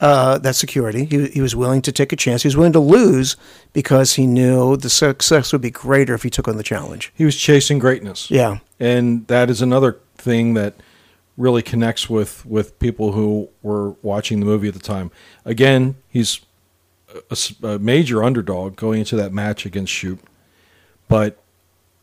[0.00, 1.04] uh, that security.
[1.04, 2.42] He, he was willing to take a chance.
[2.42, 3.36] He was willing to lose
[3.72, 7.12] because he knew the success would be greater if he took on the challenge.
[7.14, 8.28] He was chasing greatness.
[8.30, 8.58] Yeah.
[8.80, 10.74] and that is another thing that
[11.38, 15.10] really connects with with people who were watching the movie at the time.
[15.46, 16.40] Again, he's
[17.62, 20.18] a major underdog going into that match against Shute,
[21.08, 21.38] but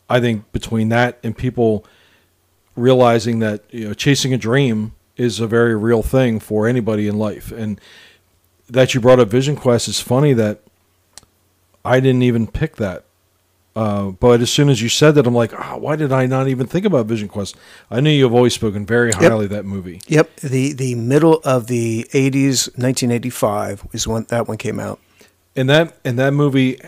[0.09, 1.85] I think between that and people
[2.75, 7.17] realizing that you know chasing a dream is a very real thing for anybody in
[7.17, 7.79] life, and
[8.69, 10.61] that you brought up Vision Quest is funny that
[11.83, 13.03] I didn't even pick that.
[13.75, 16.47] Uh, but as soon as you said that, I'm like, oh, why did I not
[16.47, 17.55] even think about Vision Quest?
[17.89, 20.01] I knew you've always spoken very highly of that movie.
[20.07, 20.37] Yep.
[20.37, 24.99] The the middle of the 80s, 1985 is when that one came out.
[25.55, 26.79] and that and that movie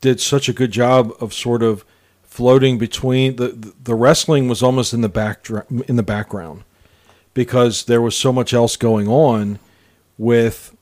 [0.00, 1.84] did such a good job of sort of
[2.32, 3.48] floating between the
[3.84, 5.46] the wrestling was almost in the back
[5.86, 6.64] in the background
[7.34, 9.58] because there was so much else going on
[10.16, 10.74] with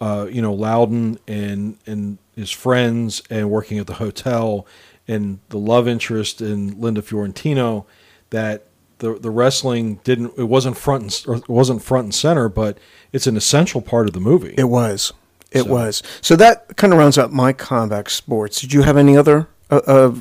[0.00, 4.66] uh, you know Louden and and his friends and working at the hotel
[5.06, 7.86] and the love interest in Linda Fiorentino
[8.30, 8.64] that
[8.98, 12.76] the the wrestling didn't it wasn't front and, or it wasn't front and center but
[13.12, 14.54] it's an essential part of the movie.
[14.58, 15.12] It was.
[15.52, 16.02] It So- was.
[16.20, 18.60] So that kind of rounds out my combat sports.
[18.60, 20.14] Did you have any other uh, uh,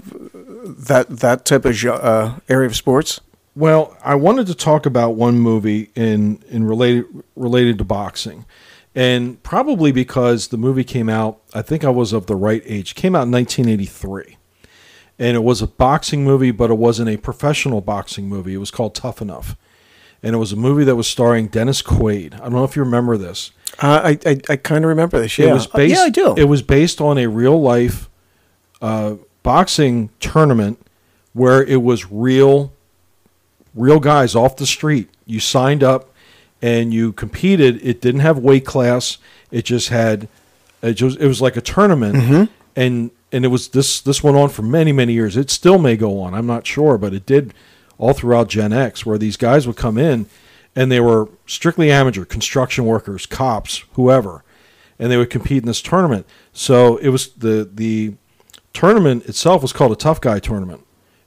[0.66, 3.22] that that type of uh, area of sports?
[3.56, 7.06] Well, I wanted to talk about one movie in in related
[7.36, 8.46] related to boxing,
[8.94, 12.92] and probably because the movie came out, I think I was of the right age.
[12.92, 14.38] It came out in 1983,
[15.18, 18.54] and it was a boxing movie, but it wasn't a professional boxing movie.
[18.54, 19.56] It was called Tough Enough,
[20.22, 22.36] and it was a movie that was starring Dennis Quaid.
[22.36, 23.52] I don't know if you remember this.
[23.82, 25.38] Uh, I I, I kind of remember this.
[25.40, 25.96] Yeah, It was based.
[25.96, 26.36] yeah, I do.
[26.38, 28.08] It was based on a real life
[28.82, 29.16] uh,
[29.48, 30.78] boxing tournament
[31.34, 32.74] where it was real,
[33.74, 35.10] real guys off the street.
[35.26, 36.10] You signed up
[36.62, 37.80] and you competed.
[37.82, 39.18] It didn't have weight class.
[39.52, 40.28] It just had.
[40.82, 42.44] It just it was like a tournament, Mm-hmm.
[42.76, 45.36] and and it was this this went on for many many years.
[45.38, 46.34] It still may go on.
[46.34, 47.54] I'm not sure, but it did
[47.98, 50.28] all throughout Gen X, where these guys would come in
[50.76, 54.44] and they were strictly amateur, construction workers, cops, whoever,
[55.00, 56.26] and they would compete in this tournament.
[56.54, 58.14] So it was the the
[58.80, 60.86] tournament itself was called a tough guy tournament,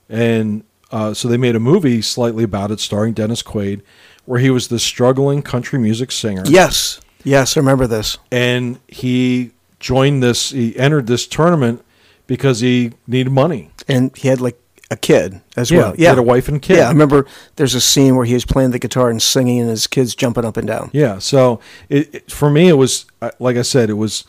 [0.09, 3.81] and uh, so they made a movie slightly about it, starring Dennis Quaid,
[4.25, 6.43] where he was this struggling country music singer.
[6.47, 8.17] yes, yes, I remember this.
[8.31, 10.51] and he joined this.
[10.51, 11.83] He entered this tournament
[12.27, 13.71] because he needed money.
[13.87, 14.57] And he had like
[14.91, 15.93] a kid as Yeah, well.
[15.93, 16.77] he had a wife and kid.
[16.77, 17.25] Yeah, I remember.
[17.55, 20.45] There's a scene where he was playing the guitar and singing, and his kids jumping
[20.45, 20.89] up and down.
[20.93, 21.17] Yeah.
[21.19, 21.59] So
[21.89, 24.25] it, it- for me, it was uh, like I said, it was.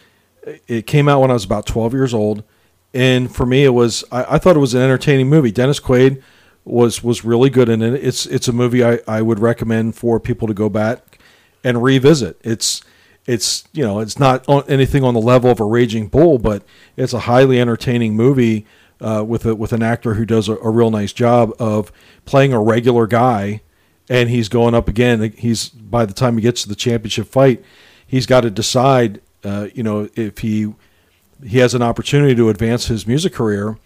[0.66, 2.42] It came out when I was about twelve years old,
[2.94, 4.04] and for me, it was.
[4.12, 5.50] I, I thought it was an entertaining movie.
[5.50, 6.22] Dennis Quaid
[6.64, 7.94] was was really good in it.
[7.94, 11.18] It's it's a movie I, I would recommend for people to go back
[11.64, 12.40] and revisit.
[12.42, 12.82] It's
[13.26, 16.64] it's you know it's not on anything on the level of a Raging Bull, but
[16.96, 18.66] it's a highly entertaining movie
[19.00, 21.92] uh, with a, with an actor who does a, a real nice job of
[22.24, 23.62] playing a regular guy
[24.08, 25.32] and he's going up again.
[25.36, 27.64] He's by the time he gets to the championship fight,
[28.06, 30.72] he's got to decide, uh, you know, if he
[31.44, 33.78] he has an opportunity to advance his music career,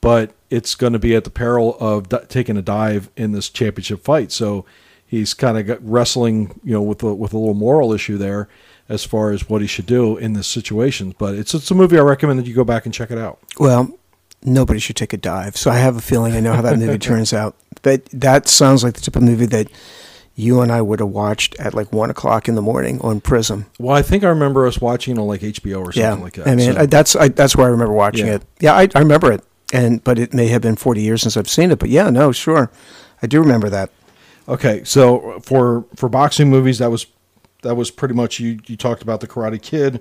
[0.00, 3.48] but it's going to be at the peril of d- taking a dive in this
[3.48, 4.32] championship fight.
[4.32, 4.64] So
[5.06, 8.48] he's kind of wrestling, you know, with a, with a little moral issue there
[8.88, 11.14] as far as what he should do in this situation.
[11.18, 13.38] But it's it's a movie I recommend that you go back and check it out.
[13.58, 13.96] Well,
[14.44, 15.56] nobody should take a dive.
[15.56, 17.56] So I have a feeling I know how that movie turns out.
[17.82, 19.68] But that sounds like the type of movie that
[20.34, 23.66] you and I would have watched at like one o'clock in the morning on Prism.
[23.78, 26.32] Well, I think I remember us watching it on like HBO or something yeah, like
[26.34, 26.48] that.
[26.48, 28.34] I mean So- I, that's I, that's where I remember watching Yeah.
[28.36, 28.42] it.
[28.60, 31.48] Yeah, I, I remember it, and but it may have been forty years since I've
[31.50, 31.78] seen it.
[31.78, 32.70] But yeah, no, sure,
[33.22, 33.90] I do remember that.
[34.48, 37.06] Okay, so for for boxing movies, that was
[37.62, 38.58] that was pretty much you.
[38.66, 40.00] You talked about the Karate Kid.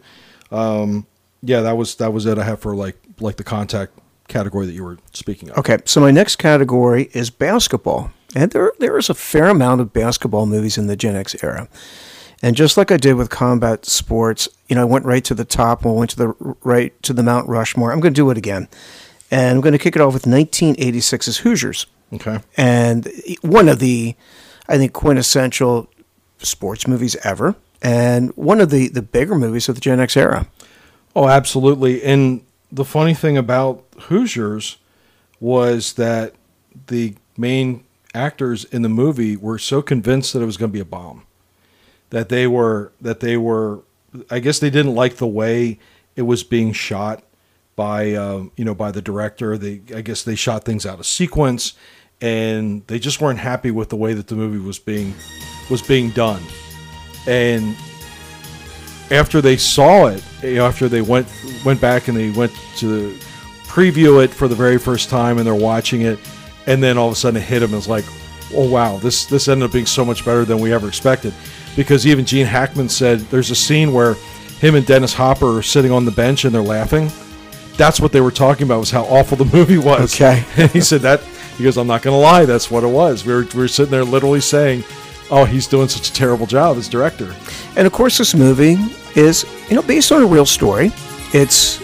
[0.49, 1.05] Um,
[1.43, 2.37] yeah, that was that was it.
[2.37, 3.93] I have for like like the contact
[4.27, 5.57] category that you were speaking of.
[5.57, 9.93] Okay, so my next category is basketball, and there there is a fair amount of
[9.93, 11.67] basketball movies in the Gen X era.
[12.43, 15.45] And just like I did with combat sports, you know, I went right to the
[15.45, 17.91] top and went to the right to the Mount Rushmore.
[17.91, 18.67] I'm going to do it again,
[19.29, 22.39] and I'm going to kick it off with 1986's Hoosiers, Okay.
[22.57, 23.07] and
[23.41, 24.15] one of the,
[24.67, 25.87] I think, quintessential
[26.39, 30.47] sports movies ever, and one of the the bigger movies of the Gen X era.
[31.15, 32.01] Oh, absolutely.
[32.03, 34.77] And the funny thing about Hoosiers
[35.39, 36.33] was that
[36.87, 40.79] the main actors in the movie were so convinced that it was going to be
[40.79, 41.25] a bomb
[42.11, 43.81] that they were that they were
[44.29, 45.79] I guess they didn't like the way
[46.15, 47.23] it was being shot
[47.75, 49.57] by um, you know by the director.
[49.57, 51.73] They I guess they shot things out of sequence
[52.21, 55.15] and they just weren't happy with the way that the movie was being
[55.69, 56.43] was being done.
[57.27, 57.75] And
[59.09, 61.27] after they saw it, you know, after they went
[61.65, 63.17] went back and they went to
[63.63, 66.19] preview it for the very first time, and they're watching it,
[66.67, 67.73] and then all of a sudden it hit them.
[67.73, 68.05] It's like,
[68.53, 71.33] oh wow, this this ended up being so much better than we ever expected.
[71.75, 74.15] Because even Gene Hackman said there's a scene where
[74.59, 77.09] him and Dennis Hopper are sitting on the bench and they're laughing.
[77.77, 80.13] That's what they were talking about was how awful the movie was.
[80.13, 80.43] Okay.
[80.57, 81.21] and he said that
[81.57, 83.25] he goes, I'm not going to lie, that's what it was.
[83.25, 84.83] We were we were sitting there literally saying,
[85.29, 87.35] oh, he's doing such a terrible job as director.
[87.75, 88.77] And of course, this movie
[89.15, 90.91] is you know based on a real story.
[91.33, 91.79] It's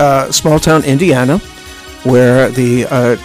[0.00, 1.38] uh, small town Indiana,
[2.04, 3.16] where the uh,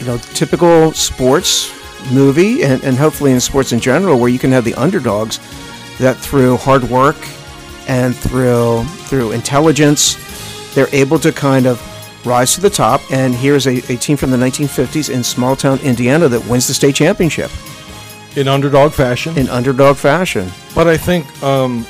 [0.00, 1.72] you know typical sports
[2.12, 5.38] movie, and, and hopefully in sports in general, where you can have the underdogs
[5.98, 7.16] that through hard work
[7.88, 10.16] and through through intelligence,
[10.74, 11.80] they're able to kind of
[12.26, 13.00] rise to the top.
[13.10, 16.74] And here's a, a team from the 1950s in small town Indiana that wins the
[16.74, 17.50] state championship
[18.36, 19.36] In underdog fashion.
[19.38, 20.50] in underdog fashion.
[20.74, 21.86] But I think um,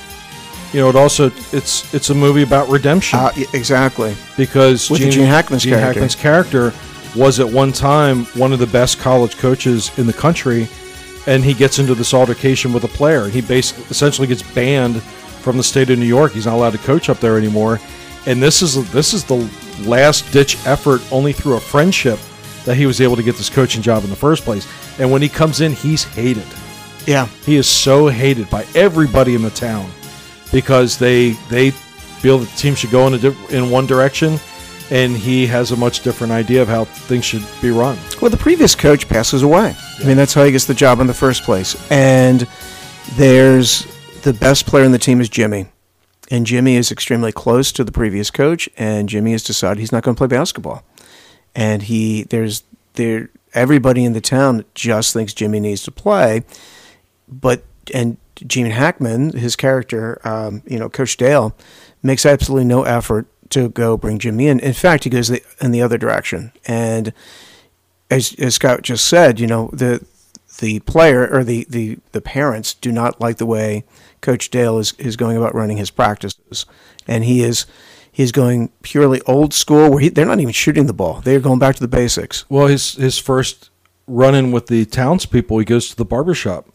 [0.73, 4.15] you know it also it's it's a movie about redemption Uh, exactly.
[4.37, 5.87] because with Gene Hackman's Gene character.
[6.01, 6.73] Hackman's character
[7.17, 10.69] was at one time one of the best college coaches in the country,
[11.27, 15.57] and he gets into this altercation with a player, he basically essentially gets banned from
[15.57, 16.33] the state of New York.
[16.33, 17.81] He's not allowed to coach up there anymore,
[18.27, 19.49] and this is this is the
[19.87, 22.19] last ditch effort, only through a friendship,
[22.65, 24.67] that he was able to get this coaching job in the first place.
[24.99, 26.47] And when he comes in, he's hated.
[27.07, 27.27] Yeah.
[27.47, 29.91] He is so hated by everybody in the town
[30.53, 34.39] because they they feel that the team should go in a di- in one direction,
[34.91, 37.99] and he has a much different idea of how things should be run.
[38.21, 39.75] Well, the previous coach passes away.
[40.01, 41.77] I mean, that's how he gets the job in the first place.
[41.91, 42.49] And
[43.17, 43.87] there's
[44.23, 45.67] the best player in the team is Jimmy.
[46.31, 50.03] And Jimmy is extremely close to the previous coach, and Jimmy has decided he's not
[50.03, 50.85] going to play basketball.
[51.55, 52.65] And he there's
[52.95, 56.45] there everybody in the town just thinks Jimmy needs to play,
[57.27, 57.65] but
[57.95, 61.57] and Gene Hackman, his character, um, you know, Coach Dale,
[62.03, 64.61] makes absolutely no effort to go bring Jimmy in.
[64.61, 66.53] In fact, he goes the, in the other direction.
[66.67, 67.13] And
[68.11, 70.05] as, as Scott just said, you know, the
[70.59, 73.85] the player or the, the, the parents do not like the way
[74.21, 76.67] Coach Dale is, is going about running his practices.
[77.07, 77.67] And he is
[78.11, 81.21] he's going purely old school where he, they're not even shooting the ball.
[81.21, 82.45] They're going back to the basics.
[82.49, 83.71] Well, his his first
[84.07, 86.69] run in with the townspeople, he goes to the barber shop,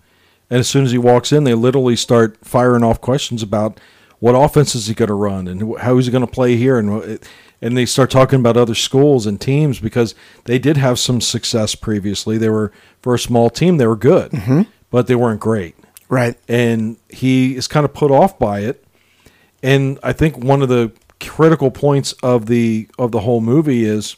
[0.50, 3.80] and as soon as he walks in, they literally start firing off questions about
[4.24, 6.80] what offense is he going to run and how is he going to play here,
[6.80, 7.20] and
[7.62, 10.16] and they start talking about other schools and teams because
[10.46, 12.38] they did have some success previously.
[12.38, 12.72] They were
[13.02, 14.62] for a small team, they were good, mm-hmm.
[14.90, 15.76] but they weren't great
[16.08, 16.38] Right.
[16.48, 18.86] and he is kind of put off by it.
[19.62, 24.16] And I think one of the critical points of the of the whole movie is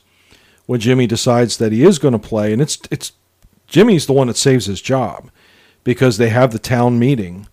[0.68, 3.14] when Jimmy decides that he is going to play, and it's it's
[3.66, 5.32] Jimmy's the one that saves his job
[5.84, 7.48] because they have the town meeting,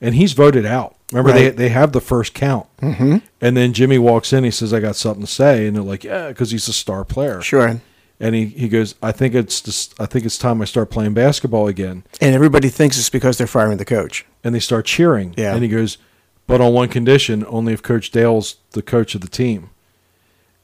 [0.00, 0.96] and he's voted out.
[1.12, 1.56] Remember they Right.
[1.56, 3.16] they have the first count, mm-hmm.
[3.40, 4.44] and then Jimmy walks in.
[4.44, 7.04] He says, "I got something to say," and they're like, "Yeah," because he's a star
[7.04, 7.40] player.
[7.42, 7.80] Sure.
[8.22, 11.14] And he, he goes, "I think it's just, I think it's time I start playing
[11.14, 14.24] basketball again." And everybody thinks it's because they're firing the coach.
[14.44, 15.34] and they start cheering.
[15.36, 15.54] Yeah.
[15.54, 15.98] And he goes,
[16.46, 19.70] but on one condition, only if Coach Dale's the coach of the team.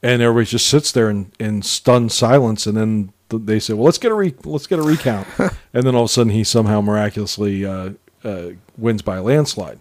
[0.03, 3.97] And everybody just sits there in, in stunned silence, and then they say, "Well, let's
[3.97, 5.27] get a re- let's get a recount."
[5.73, 7.91] and then all of a sudden, he somehow miraculously uh,
[8.23, 9.79] uh, wins by a landslide.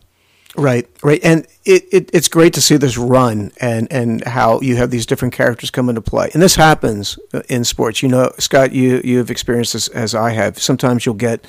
[0.57, 4.77] Right, right, and it, it it's great to see this run and and how you
[4.77, 8.03] have these different characters come into play, and this happens uh, in sports.
[8.03, 10.59] You know, Scott, you you have experienced this as I have.
[10.59, 11.47] Sometimes you'll get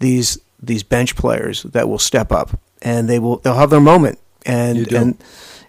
[0.00, 4.18] these these bench players that will step up, and they will they'll have their moment,
[4.44, 5.18] and and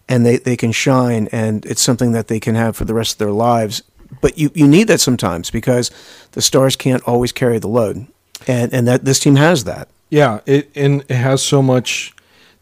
[0.08, 3.14] and they they can shine, and it's something that they can have for the rest
[3.14, 3.84] of their lives.
[4.22, 5.92] But you you need that sometimes because
[6.32, 8.08] the stars can't always carry the load,
[8.48, 9.88] and and that this team has that.
[10.10, 12.14] Yeah, it and it has so much.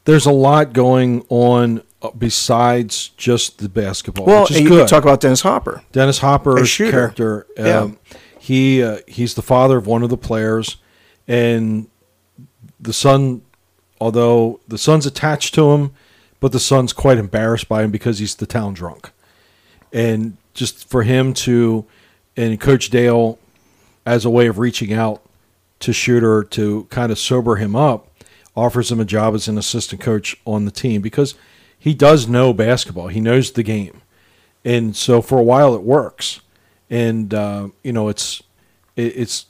[0.07, 4.25] There's a lot going on uh, besides just the basketball.
[4.25, 4.87] Well, which is you good.
[4.87, 5.83] talk about Dennis Hopper.
[5.91, 7.45] Dennis Hopper's character.
[7.57, 7.79] Yeah.
[7.79, 7.99] Um,
[8.39, 10.77] he uh, he's the father of one of the players,
[11.27, 11.89] and
[12.79, 13.41] the son,
[13.99, 15.91] although the son's attached to him,
[16.39, 19.11] but the son's quite embarrassed by him because he's the town drunk,
[19.91, 21.85] and just for him to,
[22.37, 23.37] and Coach Dale,
[24.05, 25.21] as a way of reaching out,
[25.81, 28.06] to Shooter to kind of sober him up,
[28.57, 31.35] offers him a job as an assistant coach on the team because
[31.79, 33.07] he does know basketball.
[33.07, 34.01] He knows the game,
[34.65, 36.41] and so for a while it works.
[36.89, 38.41] And uh, you know, it's
[38.95, 39.45] it, it's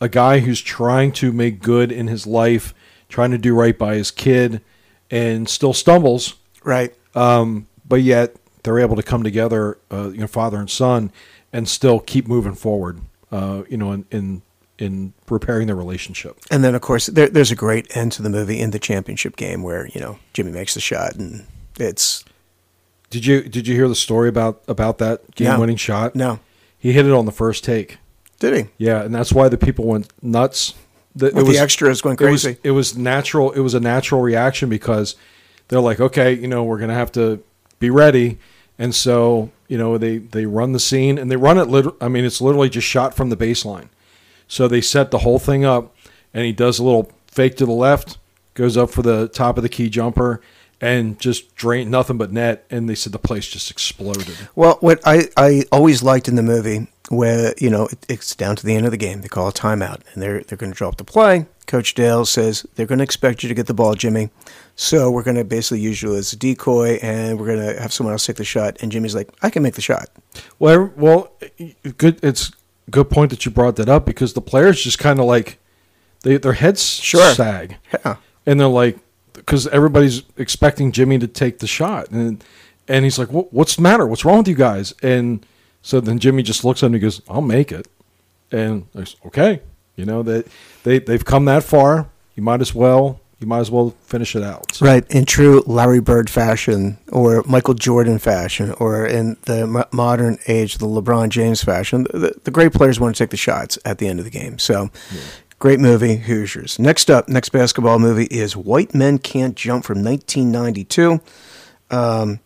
[0.00, 2.74] a guy who's trying to make good in his life,
[3.08, 4.62] trying to do right by his kid,
[5.10, 6.34] and still stumbles
[6.64, 6.94] Right.
[7.14, 11.12] um, but yet they're able to come together, uh, you know, father and son,
[11.52, 13.00] and still keep moving forward.
[13.30, 14.42] Uh, you know, in in
[14.78, 16.38] in repairing their relationship.
[16.50, 19.36] And then, of course, there, there's a great end to the movie in the championship
[19.36, 21.46] game where you know Jimmy makes the shot, and
[21.78, 22.24] it's
[23.10, 26.14] Did you did you hear the story about about that game winning shot?
[26.14, 26.40] no,
[26.78, 27.98] he hit it on the first take.
[28.38, 28.70] did he?
[28.78, 30.74] Yeah, and that's why the people went nuts.
[31.14, 32.58] The, With the extras going it was- crazy.
[32.62, 33.50] It was, natural.
[33.52, 35.16] It was a natural reaction because
[35.68, 37.42] they're like, okay, you know, we're gonna have to
[37.78, 38.38] be ready,
[38.78, 41.68] and so you know they they run the scene and they run it.
[41.68, 43.88] Lit- I mean, it's literally just shot from the baseline.
[44.48, 45.94] So they set the whole thing up,
[46.32, 48.18] and he does a little fake to the left,
[48.54, 50.40] goes up for the top of the key jumper,
[50.80, 52.66] and just drain nothing but net.
[52.70, 54.36] And they said the place just exploded.
[54.54, 58.56] Well, what I, I always liked in the movie, where you know it, it's down
[58.56, 60.76] to the end of the game, they call a timeout, and they're they're going to
[60.76, 61.46] drop the play.
[61.66, 64.30] Coach Dale says they're going to expect you to get the ball, Jimmy.
[64.76, 67.92] So we're going to basically use you as a decoy, and we're going to have
[67.92, 68.76] someone else take the shot.
[68.80, 70.08] And Jimmy's like, I can make the shot.
[70.58, 71.32] Well, well,
[71.98, 72.20] good.
[72.22, 72.52] It's
[72.90, 75.58] good point that you brought that up because the players just kind of like
[76.22, 77.32] they their heads Sure.
[77.34, 78.16] sag, Yeah.
[78.46, 78.98] and they're like
[79.32, 82.42] because everybody's expecting Jimmy to take the shot, and
[82.88, 84.06] and he's like, "What's the matter?
[84.06, 85.44] What's wrong with you guys?" And
[85.82, 87.86] so then Jimmy just looks at him and goes, "I'll make it,"
[88.50, 89.60] and I said, okay,
[89.96, 90.46] you know that
[90.84, 92.08] they they've come that far.
[92.34, 94.74] You might as well you might as well finish it out.
[94.74, 99.84] So- Right, in true Larry Bird fashion, or Michael Jordan fashion, or in the mo-
[99.92, 103.78] modern age, the LeBron James fashion, the, the great players want to take the shots
[103.84, 104.58] at the end of the game.
[104.58, 104.90] So,
[105.58, 106.78] great movie, Hoosiers.
[106.78, 111.20] Next up, next basketball movie is White Men Can't Jump from 1992.
[111.90, 112.40] Um,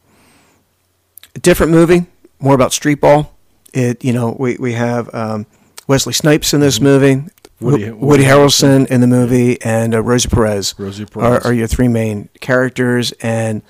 [1.41, 2.07] different movie,
[2.41, 3.37] more about street ball.
[3.73, 5.47] It, you know, we we have um,
[5.87, 7.23] Wesley Snipes in this movie.
[7.61, 11.45] Woody- Woody, Woody Harrelson in the movie, and uh, Rosie Perez Rosie are, Perez.
[11.47, 13.63] are your three main characters, and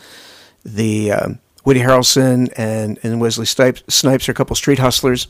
[0.64, 5.28] the um, Woody Harrelson and, and Wesley Snipes, Snipes are a couple street hustlers,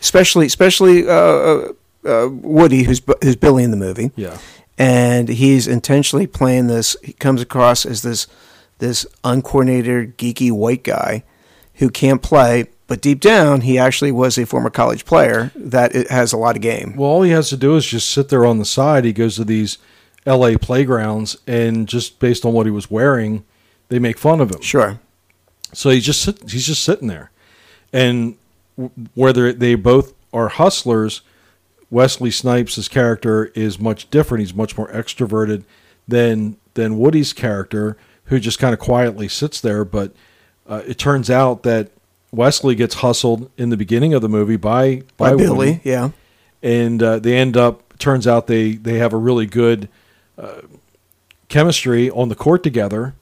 [0.00, 1.72] especially especially uh, uh,
[2.04, 4.38] uh, Woody, who's who's Billy in the movie, Yeah.
[4.78, 6.96] and he's intentionally playing this.
[7.02, 8.26] He comes across as this
[8.78, 11.22] this uncoordinated, geeky white guy
[11.74, 16.32] who can't play, but deep down, he actually was a former college player that has
[16.32, 16.96] a lot of game.
[16.96, 19.04] Well, all he has to do is just sit there on the side.
[19.04, 19.78] He goes to these
[20.26, 20.58] L.A.
[20.58, 23.44] playgrounds, and just based on what he was wearing,
[23.90, 24.60] they make fun of him.
[24.60, 24.98] Sure.
[25.72, 27.30] So he's just sit, he's just sitting there,
[27.92, 28.36] and
[28.76, 31.20] w- whether they both are hustlers,
[31.90, 34.40] Wesley Snipes' character is much different.
[34.40, 35.62] He's much more extroverted
[36.08, 39.84] than than Woody's character, who just kind of quietly sits there.
[39.84, 40.12] But
[40.68, 41.92] uh, it turns out that
[42.32, 46.10] Wesley gets hustled in the beginning of the movie by By, Woody Billy, yeah.
[46.62, 47.98] and uh, they end up.
[47.98, 49.88] Turns out they they have a really good
[50.38, 50.62] uh,
[51.48, 53.14] chemistry on the court together,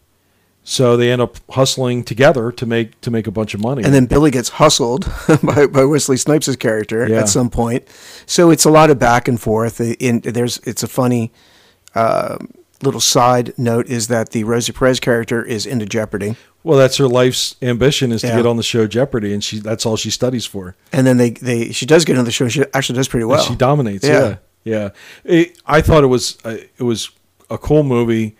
[0.62, 3.82] so they end up hustling together to make to make a bunch of money.
[3.82, 5.10] And then Billy gets hustled
[5.42, 7.20] by, by Wesley Snipes' character Yeah.
[7.20, 7.88] at some point.
[8.26, 9.80] So it's a lot of back and forth.
[9.80, 11.32] In there's it's a funny
[11.94, 12.38] uh,
[12.82, 17.08] little side note is that the Rosie Perez character is into Jeopardy, well, that's her
[17.08, 18.36] life's ambition is to Yeah.
[18.36, 20.76] get on the show Jeopardy, and she that's all she studies for.
[20.92, 22.48] and then they, they she does get on the show.
[22.48, 23.38] She actually does pretty well.
[23.40, 24.06] And she dominates.
[24.06, 24.36] Yeah.
[24.64, 24.88] Yeah, yeah.
[25.24, 27.10] It- I thought it was uh, it was
[27.50, 28.36] a cool movie.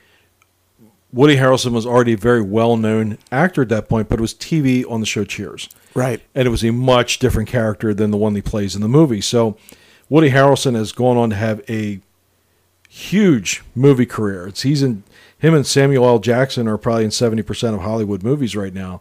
[1.13, 4.35] Woody Harrelson was already a very well known actor at that point, but it was
[4.35, 5.69] TV on the show Cheers.
[5.95, 6.21] Right.
[6.35, 9.21] and it was a much different character than the one he plays in the movie.
[9.23, 9.57] So
[10.11, 12.01] Woody Harrelson has gone on to have a
[12.89, 14.47] huge movie career.
[14.49, 15.03] It's he's in
[15.39, 16.19] him and Samuel L.
[16.19, 19.01] Jackson are probably in seventy percent of Hollywood movies right now.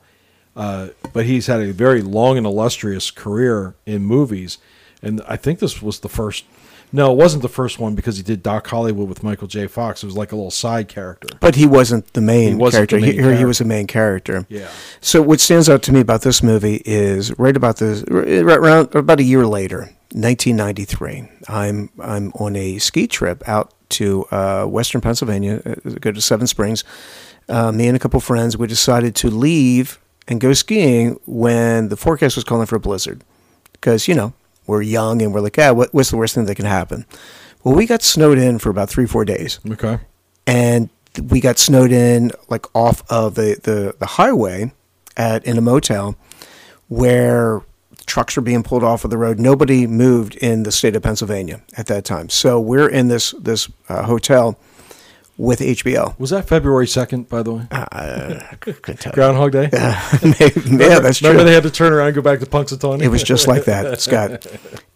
[0.55, 4.57] Uh, but he's had a very long and illustrious career in movies,
[5.03, 6.45] and I think this was the first.
[6.91, 9.67] No, it wasn't the first one because he did Doc Hollywood with Michael J.
[9.67, 10.01] Fox.
[10.01, 11.27] It was like a little side character.
[11.41, 12.95] But he wasn't the main He wasn't character.
[12.95, 13.47] the main He- Here he character.
[13.47, 14.45] was a main character.
[14.47, 14.69] Yeah.
[15.01, 18.95] So what stands out to me about this movie is right about this right around
[18.95, 21.27] about a year later, 1993.
[21.49, 25.61] I'm I'm on a ski trip out to uh, Western Pennsylvania.
[25.65, 26.83] uh, Go to Seven Springs.
[27.49, 28.57] Uh, me and a couple friends.
[28.57, 33.23] We decided to leave and go skiing when the forecast was calling for a blizzard,
[33.71, 34.33] because you know
[34.65, 37.05] we're young and we're like, ah, what, what's the worst thing that can happen?
[37.63, 39.99] Well, we got snowed in for about three four days Okay.
[40.45, 40.89] and
[41.29, 44.71] we got snowed in like off of the, the, the highway
[45.15, 46.15] at in a motel
[46.89, 47.61] where
[48.07, 49.39] trucks were being pulled off of the road.
[49.39, 52.29] Nobody moved in the state of Pennsylvania at that time.
[52.29, 54.57] So we're in this this uh, hotel
[55.37, 56.17] with HBO.
[56.17, 57.67] Was that February second, by the way?
[57.71, 58.39] Uh.
[59.13, 59.69] Groundhog Day.
[60.23, 61.29] Maybe- yeah, that's true.
[61.29, 63.03] Remember they had to turn around and go back to Punxsutawney.
[63.03, 64.47] It was just like that, Scott.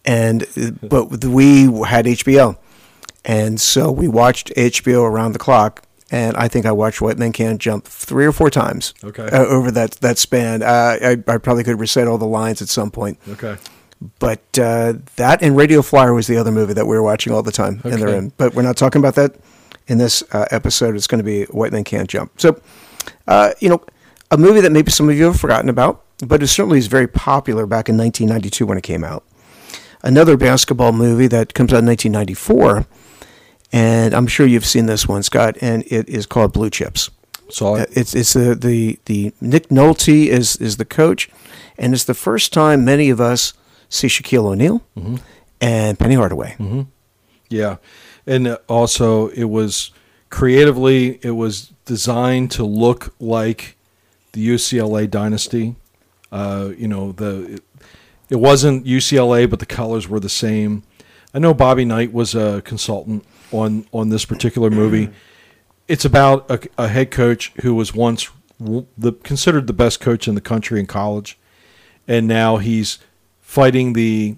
[0.04, 2.56] And uh, but we had HBO,
[3.24, 5.84] and so we watched HBO around the clock.
[6.12, 8.92] And I think I watched White Men Can't Jump three or four times.
[9.02, 9.24] Okay.
[9.24, 12.68] uh, over that that span, uh, I I probably could recite all the lines at
[12.68, 13.18] some point.
[13.28, 13.56] okay.
[14.18, 17.42] But uh, that and Radio Flyer was the other movie that we were watching all
[17.42, 18.04] the time in the Okay.
[18.04, 18.32] room.
[18.36, 19.36] But we're not talking about that
[19.86, 20.96] in this uh, episode.
[20.96, 22.32] It's going to be White Men Can't Jump.
[22.40, 22.60] So,
[23.26, 23.80] uh, you know,
[24.30, 27.06] a movie that maybe some of you have forgotten about, but it certainly is very
[27.06, 29.24] popular back in 1992 when it came out.
[30.02, 32.86] Another basketball movie that comes out in 1994,
[33.72, 37.10] and I'm sure you've seen this one, Scott, and it is called Blue Chips.
[37.48, 37.86] Saw Uh.
[37.92, 41.28] It's it's the the the Nick Nolte is is the coach,
[41.78, 43.54] and it's the first time many of us
[43.88, 44.82] see Shaquille O'Neal
[45.60, 46.56] and Penny Hardaway.
[47.50, 47.76] Yeah,
[48.26, 49.90] and uh, also it was
[50.30, 53.76] creatively it was designed to look like
[54.32, 55.76] the UCLA dynasty.
[56.30, 57.62] Uh, you know the it,
[58.30, 60.84] it wasn't UCLA, but the colors were the same.
[61.34, 65.10] I know Bobby Knight was a consultant on on this particular movie.
[65.88, 70.34] It's about a, a head coach who was once the considered the best coach in
[70.34, 71.38] the country in college,
[72.06, 72.98] and now he's
[73.40, 74.36] fighting the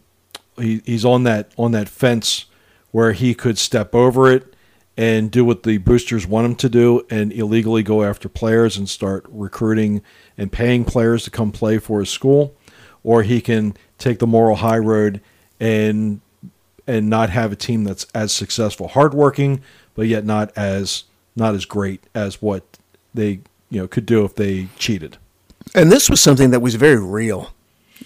[0.59, 2.47] he, he's on that on that fence
[2.91, 4.55] where he could step over it
[4.97, 8.89] and do what the boosters want him to do and illegally go after players and
[8.89, 10.01] start recruiting
[10.39, 12.55] and paying players to come play for his school
[13.03, 15.21] or he can take the moral high road
[15.59, 16.21] and
[16.87, 19.62] and not have a team that's as successful hardworking
[19.95, 21.05] but yet not as
[21.37, 22.78] not as great as what
[23.12, 25.16] they you know could do if they cheated
[25.74, 27.55] And this was something that was very real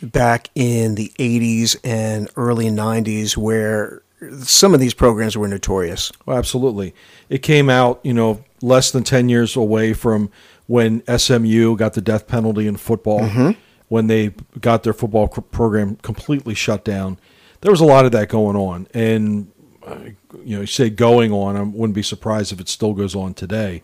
[0.03, 4.03] back in the 80s and early 90s, where
[4.43, 6.13] some of these programs were notorious.
[6.27, 6.95] Well, absolutely.
[7.29, 10.31] It came out, you know, less than 10 years away from
[10.67, 13.53] when SMU got the death penalty in football, mm-hmm.
[13.89, 17.19] when they got their football program completely shut down.
[17.61, 18.87] There was a lot of that going on.
[18.95, 19.51] And,
[19.87, 19.97] uh,
[20.45, 23.35] you know, you say going on, I wouldn't be surprised if it still goes on
[23.35, 23.83] today.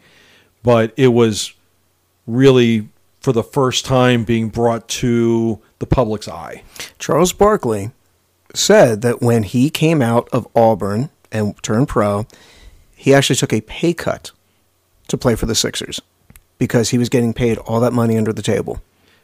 [0.62, 1.53] But it was
[2.27, 2.89] really,
[3.20, 6.62] for the first time, being brought to the public's eye.
[6.99, 7.91] Charles Barkley
[8.55, 12.27] said that when he came out of Auburn and turned pro,
[12.95, 14.31] he actually took a pay cut
[15.09, 16.01] to play for the Sixers
[16.59, 18.81] because he was getting paid all that money under the table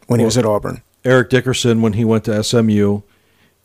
[0.06, 0.82] when he was at Auburn.
[1.04, 3.00] Eric Dickerson when he went to SMU,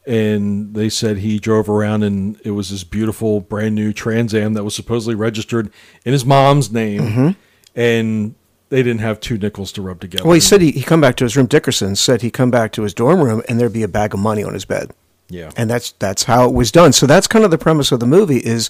[0.08, 4.54] and they said he drove around and it was this beautiful brand new Trans Am
[4.54, 5.72] that was supposedly registered
[6.06, 7.30] in his mom's name, Mm-hmm.
[7.76, 8.36] and
[8.70, 10.24] they didn't have two nickels to rub together.
[10.24, 11.46] Well, he said he, he come back to his room.
[11.46, 14.20] Dickerson said he'd come back to his dorm room and there'd be a bag of
[14.20, 14.92] money on his bed.
[15.30, 16.92] yeah, and that's that's how it was done.
[16.94, 18.70] So that's kind of the premise of the movie is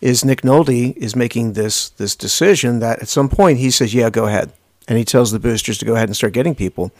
[0.00, 4.10] is Nick Nolte is making this this decision that at some point he says, "Yeah,
[4.10, 4.52] go ahead,"
[4.88, 6.92] and he tells the boosters to go ahead and start getting people.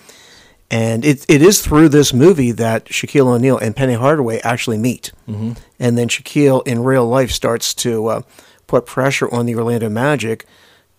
[0.70, 5.12] And it it is through this movie that Shaquille O'Neal and Penny Hardaway actually meet,
[5.28, 5.52] mm-hmm.
[5.78, 8.22] and then Shaquille in real life starts to uh,
[8.66, 10.46] put pressure on the Orlando Magic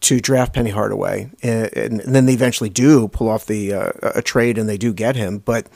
[0.02, 4.22] to draft Penny Hardaway, and, and then they eventually do pull off the uh, a
[4.22, 5.68] trade and they do get him, but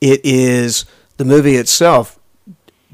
[0.00, 0.84] it is
[1.16, 2.18] the movie itself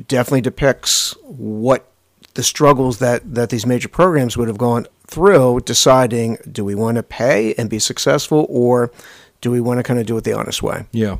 [0.06, 1.90] definitely depicts what
[2.34, 6.96] the struggles that that these major programs would have gone through deciding do we want
[6.96, 8.90] to pay and be successful or
[9.42, 11.18] do we want to kind of do it the honest way yeah.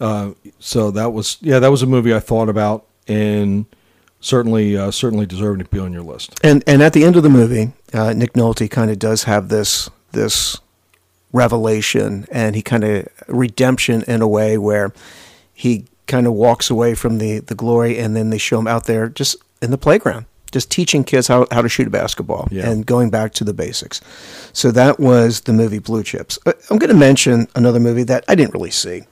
[0.00, 3.66] Uh, so that was yeah, that was a movie I thought about, and
[4.20, 6.38] certainly uh, certainly deserving to be on your list.
[6.44, 9.48] and and at the end of the movie uh, Nick Nolte kind of does have
[9.48, 10.58] this this
[11.32, 14.92] revelation and he kind of redemption in a way where
[15.52, 18.84] he kind of walks away from the the glory and then they show him out
[18.84, 22.68] there just in the playground just teaching kids how, how to shoot a basketball Yeah.
[22.70, 24.00] and going back to the basics
[24.52, 28.24] so that was the movie blue chips Uh, i'm going to mention another movie that
[28.28, 29.02] i didn't really see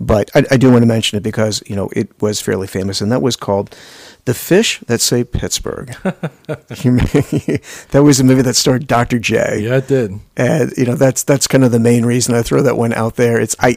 [0.00, 3.00] but I, I do want to mention it because you know it was fairly famous
[3.00, 3.76] and that was called
[4.24, 5.94] the fish that saved pittsburgh
[6.82, 10.18] You may- that was a movie that starred dr j Yeah, it did.
[10.36, 13.14] and you know that's that's kind of the main reason I throw that one out
[13.16, 13.38] there.
[13.40, 13.76] It's I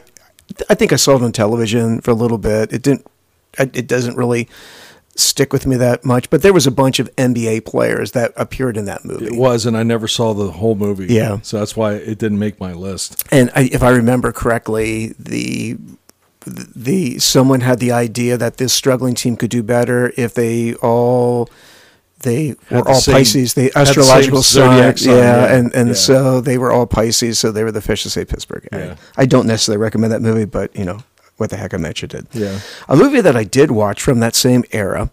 [0.70, 2.72] I think I saw it on television for a little bit.
[2.72, 3.06] It didn't
[3.58, 4.48] it doesn't really
[5.18, 8.76] stick with me that much, but there was a bunch of NBA players that appeared
[8.76, 9.26] in that movie.
[9.26, 11.06] It was, and I never saw the whole movie.
[11.12, 11.40] Yeah.
[11.42, 13.24] so that's why it didn't make my list.
[13.32, 15.76] And I, if I remember correctly, the
[16.46, 21.48] the someone had the idea that this struggling team could do better if they all
[22.20, 25.74] they were the all same- Pisces, the had the astrological same sign, yeah, yeah, and
[25.74, 25.94] and yeah.
[25.94, 28.66] so they were all Pisces, so they were the fish to say Pittsburgh.
[28.72, 31.00] I- I, don't necessarily recommend that movie, but you know,
[31.38, 32.26] what the heck I mentioned it.
[32.32, 32.60] Yeah.
[32.88, 35.10] A movie that I did watch from that same era,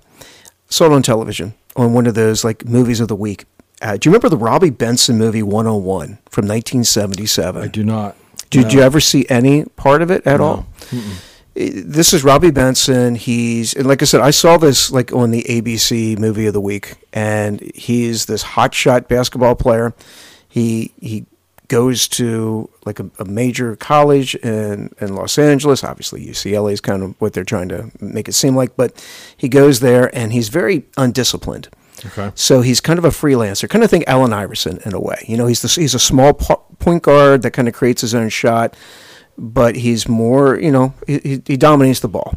[0.70, 3.46] saw it on television on one of those like movies of the week.
[3.82, 7.62] Uh, do you remember the Robbie Benson movie 101 from 1977?
[7.64, 8.16] I do not.
[8.50, 8.70] Did No.
[8.72, 10.46] you ever see any part of it at No.
[10.46, 10.66] all?
[11.58, 13.16] I- This is Robbie Benson.
[13.16, 16.60] He's and like I said, I saw this like on the ABC movie of the
[16.62, 19.94] week, and he's this hotshot basketball player.
[20.50, 21.26] He he
[21.68, 25.84] goes to like a, a major college in in Los Angeles.
[25.84, 29.04] Obviously, UCLA is kind of what they're trying to make it seem like, but
[29.38, 31.70] he goes there and he's very undisciplined.
[32.06, 32.32] Okay.
[32.36, 35.24] So he's kind of a freelancer, kind of think Allen Iverson in a way.
[35.28, 38.14] You know, he's the, he's a small po- point guard that kind of creates his
[38.14, 38.76] own shot,
[39.38, 42.36] but he's more, you know, he, he- he dominates the ball.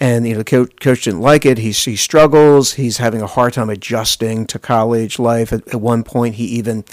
[0.00, 1.58] And you know, the coach, coach didn't like it.
[1.58, 2.72] He, he struggles.
[2.72, 5.52] He's having a hard time adjusting to college life.
[5.52, 6.84] At, at one point, he even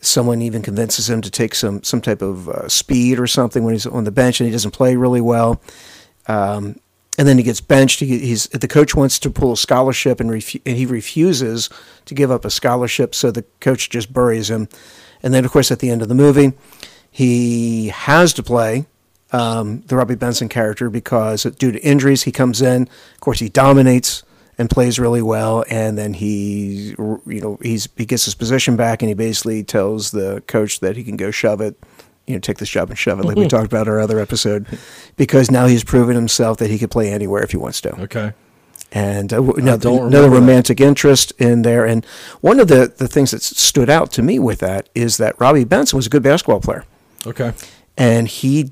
[0.00, 3.74] someone even convinces him to take some some type of uh, speed or something when
[3.74, 5.60] he's on the bench, and he doesn't play really well.
[6.26, 6.80] Um,
[7.18, 8.00] and then he gets benched.
[8.00, 11.68] He, he's the coach wants to pull a scholarship, and, refu- and he refuses
[12.06, 13.14] to give up a scholarship.
[13.14, 14.68] So the coach just buries him.
[15.22, 16.54] And then, of course, at the end of the movie,
[17.10, 18.86] he has to play
[19.32, 22.82] um, the Robbie Benson character because due to injuries, he comes in.
[23.14, 24.22] Of course, he dominates
[24.60, 25.64] and plays really well.
[25.70, 30.10] And then he, you know, he's he gets his position back, and he basically tells
[30.10, 31.76] the coach that he can go shove it.
[32.26, 34.20] You know, take this job and shove it, like we talked about in our other
[34.20, 34.66] episode,
[35.16, 38.32] because now he's proven himself that he could play anywhere if he wants to Okay.
[38.92, 40.30] and uh, now, don't another remember that.
[40.40, 41.84] romantic interest in there.
[41.84, 42.04] And
[42.40, 45.64] one of the, the things that stood out to me with that is that Robbie
[45.64, 46.84] Benson was a good basketball player,
[47.26, 47.52] Okay.
[47.96, 48.70] and he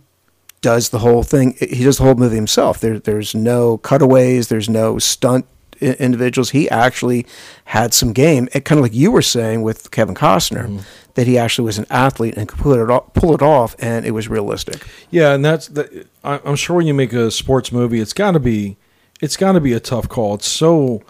[0.61, 1.57] does the whole thing.
[1.59, 2.79] He does the whole movie himself.
[2.79, 4.49] There, there's no cutaways.
[4.49, 6.51] There's no stunt i- individuals.
[6.51, 7.27] He actually
[7.67, 10.79] had some game, and kind of like you were saying with Kevin Costner, Mm-hmm.
[11.15, 14.07] that he actually was an athlete and could pull it off, pull it off, and
[14.07, 14.87] it was realistic.
[15.11, 16.07] Yeah, and that's that.
[16.25, 18.77] I- I'm sure when you make a sports movie, it's got to be,
[19.21, 20.35] it's got to be a tough call.
[20.35, 21.03] It's so,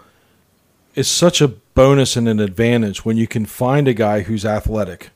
[0.95, 5.11] it's such a bonus and an advantage when you can find a guy who's athletic,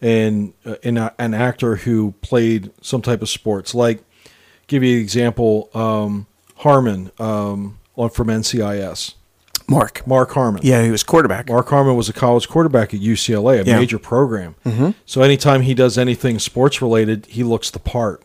[0.00, 3.74] and uh, and a- an actor who played some type of sports.
[3.74, 4.04] Like,
[4.66, 6.26] give you an example, um,
[6.58, 7.78] Harmon um,
[8.12, 9.14] from NCIS,
[9.68, 10.60] Mark, Mark Harmon.
[10.64, 11.48] yeah, he was quarterback.
[11.48, 13.78] Mark Harmon was a college quarterback at UCLA, a Yeah.
[13.78, 14.54] major program.
[15.06, 18.22] So anytime he does anything sports related, he looks the part.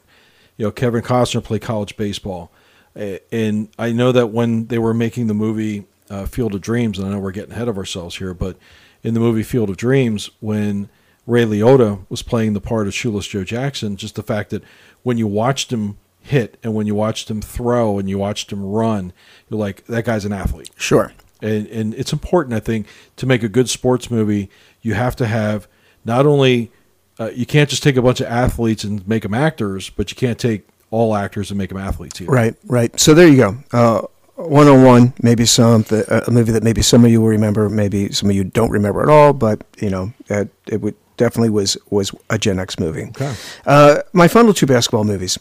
[0.58, 2.52] You know, Kevin Costner played college baseball,
[2.96, 7.08] and I know that when they were making the movie uh, Field of Dreams, and
[7.08, 8.58] I know we're getting ahead of ourselves here, but
[9.04, 10.90] in the movie Field of Dreams, when
[11.28, 14.64] Ray Liotta was playing the part of Shoeless Joe Jackson, just the fact that
[15.04, 18.64] when you watched him hit and when you watched him throw and you watched him
[18.64, 19.14] run,
[19.50, 21.12] you're like, that guy's an athlete Sure.
[21.42, 24.50] and, and it's important i think to make a good sports movie
[24.82, 25.68] you have to have
[26.06, 26.72] not only
[27.20, 30.16] uh, you can't just take a bunch of athletes and make them actors but you
[30.16, 32.32] can't take all actors and make them athletes either.
[32.32, 33.00] Right, right.
[33.00, 33.58] So there you go.
[33.72, 34.02] Uh,
[34.38, 38.30] 101, maybe some uh, a movie that maybe some of you will remember, maybe some
[38.30, 42.12] of you don't remember at all, but you know that it would definitely was was
[42.32, 43.04] a Gen X movie.
[43.10, 43.36] Okay.
[43.68, 45.38] Uh, my final two basketball movies,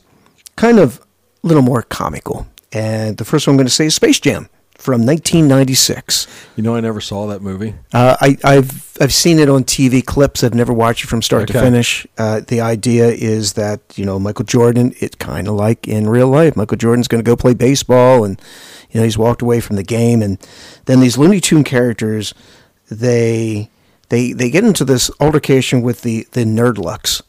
[0.59, 1.00] kind of
[1.44, 4.48] a little more comical, and the first one I'm going to say is Space Jam
[4.74, 6.28] from 1996.
[6.56, 10.04] you know i never saw that movie Uh, I, I've I've seen it on TV
[10.04, 10.42] clips.
[10.44, 12.06] I've never watched it from start to finish.
[12.16, 14.92] Uh, the idea is that you know Michael Jordan.
[15.00, 16.56] It's kind of like in real life.
[16.56, 18.40] Michael Jordan's going to go play baseball, and
[18.90, 20.38] you know he's walked away from the game, and
[20.86, 22.34] then these Looney Tune characters,
[22.90, 23.68] they
[24.09, 27.22] they they get into this altercation with the the Nerdlucks,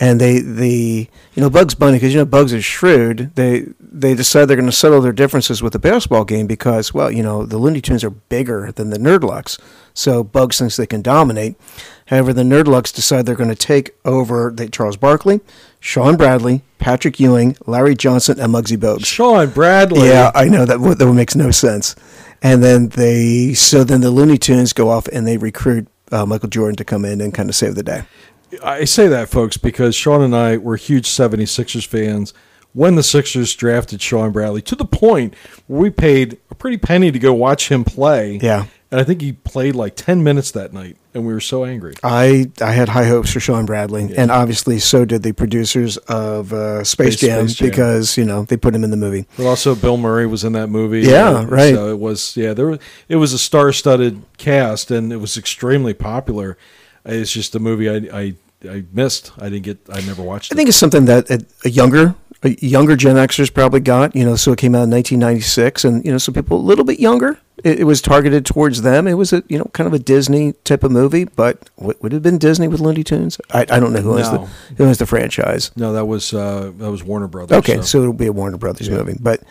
[0.00, 3.30] and they the you know Bugs Bunny because you know Bugs is shrewd.
[3.34, 7.10] They they decide they're going to settle their differences with the basketball game because well
[7.10, 9.58] you know the Looney Tunes are bigger than the Nerdlucks,
[9.94, 11.56] so Bugs thinks they can dominate.
[12.06, 15.40] However, the Nerdlucks decide they're going to take over the Charles Barkley,
[15.80, 19.06] Shawn Bradley, Patrick Ewing, Larry Johnson, and Muggsy Bogues.
[19.06, 21.94] shawn bradley Yeah, I know that that makes no sense.
[22.42, 26.48] And then they so then the Looney Tunes go off and they recruit uh, Michael
[26.48, 28.02] Jordan to come in and kind of save the day.
[28.62, 32.34] I say that, folks, because Sean and I were huge 76ers fans
[32.72, 35.34] when the Sixers drafted Shawn Bradley to the point
[35.66, 38.38] where we paid a pretty penny to go watch him play.
[38.42, 38.66] Yeah.
[38.90, 41.94] And I think he played like 10 minutes that night, and we were so angry.
[42.02, 46.52] I I had high hopes for Shawn Bradley, and obviously so did the producers of
[46.52, 47.70] uh, Space, Space- Jam, Space Jam.
[47.70, 49.26] because you know they put him in the movie.
[49.38, 51.00] But also, Bill Murray was in that movie.
[51.00, 51.74] Yeah, right.
[51.74, 55.94] So it was, yeah, there was, it was a star-studded cast, and it was extremely
[55.94, 56.58] popular.
[57.06, 58.34] It's just a movie I, I,
[58.68, 59.32] I missed.
[59.38, 59.78] I didn't get.
[59.90, 60.54] I never watched it.
[60.54, 60.56] I it.
[60.58, 64.14] think it's something that a, a younger uh, younger Gen Xers probably got.
[64.16, 66.84] You know, so it came out in 1996, and you know, so people a little
[66.84, 67.38] bit younger.
[67.64, 69.06] It, it was targeted towards them.
[69.06, 72.12] It was a you know kind of a Disney type of movie, but would, would
[72.12, 73.40] it have been Disney with Looney Tunes?
[73.52, 74.38] I, I don't know who has No.
[74.38, 75.70] the who has the franchise.
[75.76, 77.58] No, that was uh, that was Warner Brothers.
[77.58, 79.42] Okay, so, it'll be a Warner Brothers movie, but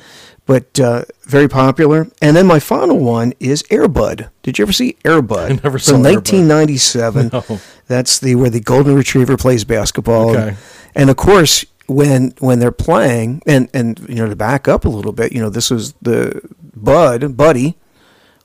[0.45, 2.07] but uh, very popular.
[2.21, 4.29] And then my final one is Air Bud.
[4.41, 5.51] Did you ever see Air Bud?
[5.59, 6.31] I never saw From Air Bud.
[6.31, 7.29] 1997.
[7.49, 7.59] No.
[7.91, 10.31] That's the where the golden retriever plays basketball.
[10.31, 10.55] Okay.
[10.95, 14.89] And of course, when when they're playing, and and you know to back up a
[14.89, 16.41] little bit, you know this was the
[16.75, 17.75] Bud Buddy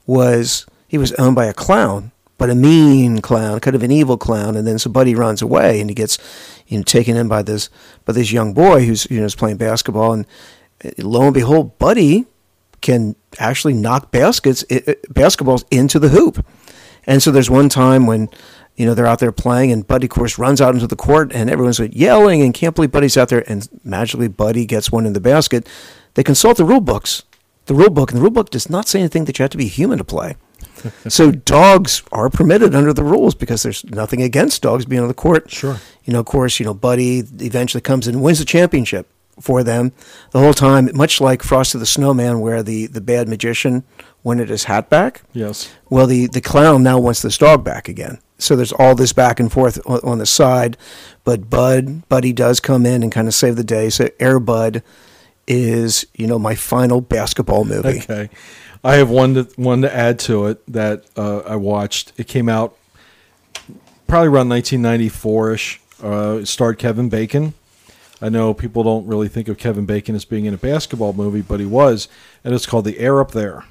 [0.06, 4.16] was he was owned by a clown, but a mean clown, kind of an evil
[4.16, 6.18] clown, and then so Buddy runs away and he gets
[6.68, 7.70] you know taken in by this
[8.04, 10.26] by this young boy who's you know is playing basketball, and
[10.84, 12.26] uh, lo and behold, Buddy
[12.82, 16.44] can actually knock baskets i- i- basketballs into the hoop.
[17.08, 18.28] And so there's one time when
[18.76, 21.32] you know they're out there playing, and Buddy, of course, runs out into the court,
[21.32, 25.06] and everyone's like yelling and can't believe Buddy's out there, and magically Buddy gets one
[25.06, 25.66] in the basket.
[26.14, 27.22] They consult the rule books,
[27.66, 29.58] the rule book, and the rule book does not say anything that you have to
[29.58, 30.36] be human to play.
[31.08, 35.14] so dogs are permitted under the rules because there's nothing against dogs being on the
[35.14, 35.50] court.
[35.50, 35.78] Sure.
[36.04, 39.08] You know, of course, you know, Buddy eventually comes and wins the championship
[39.40, 39.92] for them
[40.30, 43.84] the whole time, much like Frosty the Snowman, where the, the bad magician
[44.26, 45.22] wanted his hat back.
[45.32, 48.18] yes, Well, the, the clown now wants this dog back again.
[48.38, 50.76] So there's all this back and forth on, on the side,
[51.22, 53.88] but Bud, Buddy does come in and kind of save the day.
[53.88, 54.82] So Air Bud
[55.46, 58.00] is, you know, my final basketball movie.
[58.00, 58.28] okay.
[58.82, 62.12] I have one to one to add to it that uh, I watched.
[62.16, 62.76] It came out
[64.06, 65.80] probably around 1994 ish.
[66.02, 67.54] Uh, it starred Kevin Bacon.
[68.20, 71.42] I know people don't really think of Kevin Bacon as being in a basketball movie,
[71.42, 72.08] but he was,
[72.44, 73.64] and it's called The Air Up There.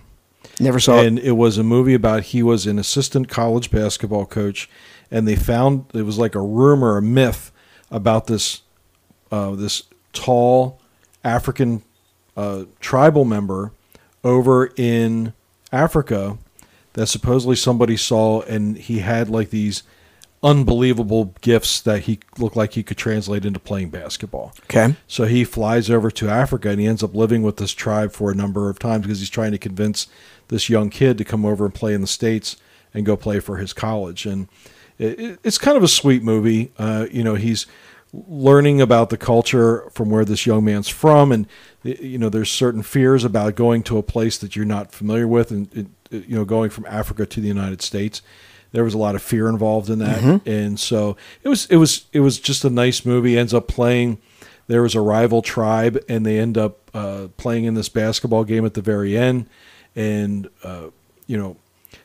[0.59, 1.25] Never saw and it.
[1.25, 4.69] it was a movie about he was an assistant college basketball coach,
[5.11, 7.51] and they found it was like a rumor, a myth
[7.91, 8.61] about this
[9.31, 9.83] uh, this
[10.13, 10.79] tall
[11.23, 11.83] African
[12.37, 13.71] uh, tribal member
[14.23, 15.33] over in
[15.71, 16.37] Africa
[16.93, 19.83] that supposedly somebody saw, and he had like these
[20.45, 24.53] unbelievable gifts that he looked like he could translate into playing basketball.
[24.65, 24.95] Okay.
[25.07, 28.29] So he flies over to Africa and he ends up living with this tribe for
[28.29, 30.07] a number of times because he's trying to convince
[30.49, 32.57] this young kid to come over and play in the States
[32.93, 34.25] and go play for his college.
[34.25, 34.47] And
[34.97, 36.71] it, it- it's kind of a sweet movie.
[36.77, 37.65] Uh, you know, he's
[38.13, 41.31] learning about the culture from where this young man's from.
[41.31, 41.47] And,
[41.83, 45.51] you know, there's certain fears about going to a place that you're not familiar with
[45.51, 48.21] and, it, you know, going from Africa to the United States
[48.71, 52.07] there was a lot of fear involved in that and so it was it was
[52.11, 54.17] it was just a nice movie ends up playing
[54.67, 58.65] there was a rival tribe and they end up uh, playing in this basketball game
[58.65, 59.47] at the very end
[59.95, 60.87] and uh,
[61.27, 61.57] you know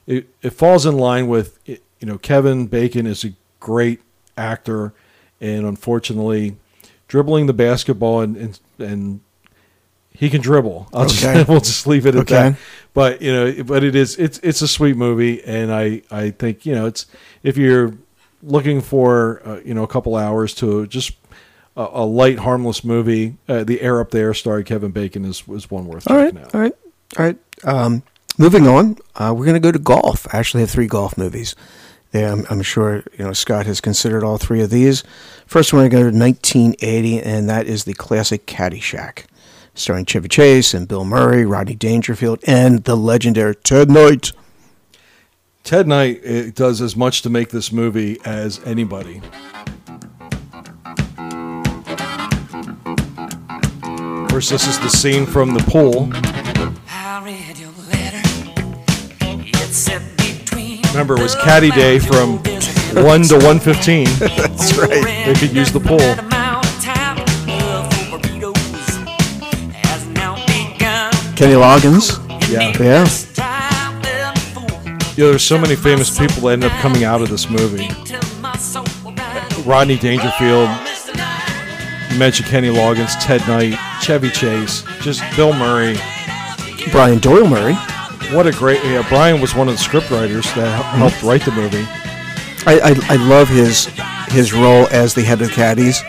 [0.07, 4.01] it, it falls in line with you know kevin bacon is a great
[4.37, 4.93] actor
[5.41, 6.57] and unfortunately
[7.09, 9.21] dribbling the basketball and and, and
[10.13, 10.89] he can dribble.
[10.93, 11.35] I'll Okay.
[11.35, 12.51] just we'll just leave it at Okay.
[12.51, 12.59] that.
[12.93, 16.67] But you know, but it is it's it's a sweet movie, and I I think
[16.67, 17.07] you know it's
[17.43, 17.95] if you're
[18.43, 21.13] looking for uh, you know a couple hours to just
[21.77, 25.71] a, a light harmless movie, uh, the air up there starring Kevin Bacon is was
[25.71, 26.55] one worth All right, checking out.
[26.55, 26.75] all right,
[27.19, 27.39] all right.
[27.65, 28.03] Um,
[28.39, 30.33] moving on, uh, we're going to go to golf.
[30.33, 31.55] I actually have three golf movies.
[32.13, 35.05] Yeah, I'm, I'm sure you know Scott has considered all three of these.
[35.47, 39.27] First, going to go to 1980, and that is the classic Caddyshack,
[39.75, 44.33] starring Chevy Chase and Bill Murray, Rodney Dangerfield, and the legendary Ted Knight.
[45.63, 49.21] Ted Knight uh, does as much to make this movie as anybody.
[53.85, 56.11] Of course, this is the scene from the pool.
[60.91, 64.07] Remember, it was Caddy Day from 1 to 115.
[64.19, 65.27] That's right.
[65.27, 65.99] They could use the pool.
[71.37, 72.19] Kenny Loggins.
[72.51, 72.73] Yeah.
[72.81, 73.07] Yeah.
[75.17, 77.89] You know, there's so many famous people that end up coming out of this movie.
[79.69, 80.71] Rodney Dangerfield,
[82.11, 85.99] you mentioned Kenny Loggins, Ted Knight, Chevy Chase, just Bill Murray.
[86.91, 87.75] Brian Doyle Murray.
[88.35, 88.83] What a great!
[88.85, 91.85] Yeah, Brian was one of the scriptwriters that hel- helped write the movie.
[92.67, 93.87] I, I, I love his
[94.29, 96.01] his role as the head of the caddies,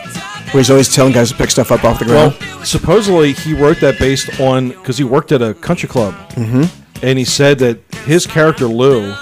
[0.52, 2.36] where he's always telling guys to pick stuff up off the ground.
[2.40, 6.64] Well, supposedly he wrote that based on because he worked at a country club, mm-hmm.
[7.04, 9.14] and he said that his character Lou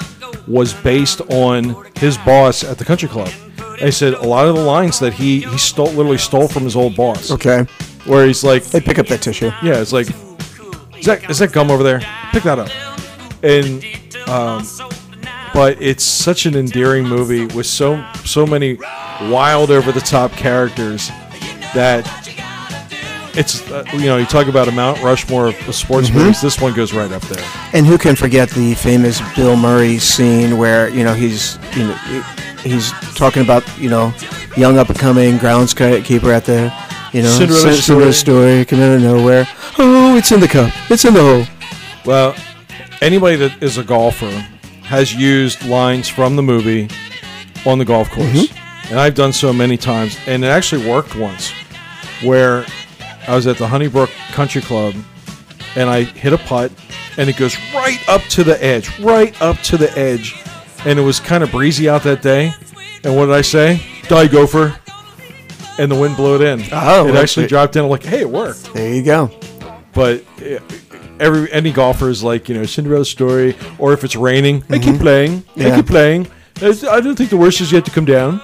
[0.46, 3.30] was based on his boss at the country club.
[3.58, 6.64] And he said a lot of the lines that he he stole literally stole from
[6.64, 7.30] his old boss.
[7.30, 7.64] okay.
[8.04, 9.50] Where he's like, Hey, pick up that tissue.
[9.62, 10.08] yeah, it's like,
[11.00, 12.00] is that is that gum over there?
[12.32, 12.70] Pick that up.
[13.42, 13.84] And
[14.28, 14.66] um,
[15.54, 18.74] but it's such an endearing movie with so so many
[19.22, 21.08] wild over the top characters
[21.74, 22.06] that
[23.36, 26.18] it's uh, you know you talk about a Mount Rushmore of sports Mm-hmm.
[26.18, 26.40] movies.
[26.40, 27.44] This one goes right up there.
[27.72, 31.94] And who can forget the famous Bill Murray scene where you know he's you know
[31.94, 34.12] he- he's talking about you know
[34.56, 36.72] young up and coming groundskeeper at the
[37.12, 39.48] you know Cinderella Cin- Cinderella story coming out of nowhere.
[40.20, 40.70] It's in the cup.
[40.90, 41.46] It's in the hole.
[42.04, 42.36] Well,
[43.00, 44.28] anybody that is a golfer
[44.82, 46.90] has used lines from the movie
[47.64, 48.26] on the golf course.
[48.28, 48.90] Mm-hmm.
[48.90, 50.18] And I've done so many times.
[50.26, 51.52] And it actually worked once
[52.22, 52.66] where
[53.26, 54.94] I was at the Honeybrook Country Club
[55.74, 56.70] and I hit a putt
[57.16, 60.38] and it goes right up to the edge, right up to the edge.
[60.84, 62.52] And it was kind of breezy out that day.
[63.04, 63.80] And what did I say?
[64.08, 64.76] Die gopher.
[65.78, 66.62] And the wind blew it in.
[66.72, 67.84] Oh, it actually it- dropped in.
[67.84, 69.39] I'm like, hey, it worked There you go.
[69.92, 70.58] But uh,
[71.18, 74.98] every any golfer is like you know Cinderella story, or if it's raining, I keep
[75.00, 75.76] playing, they Yeah.
[75.76, 76.26] keep playing.
[76.62, 78.40] I don't think the worst is yet to come down,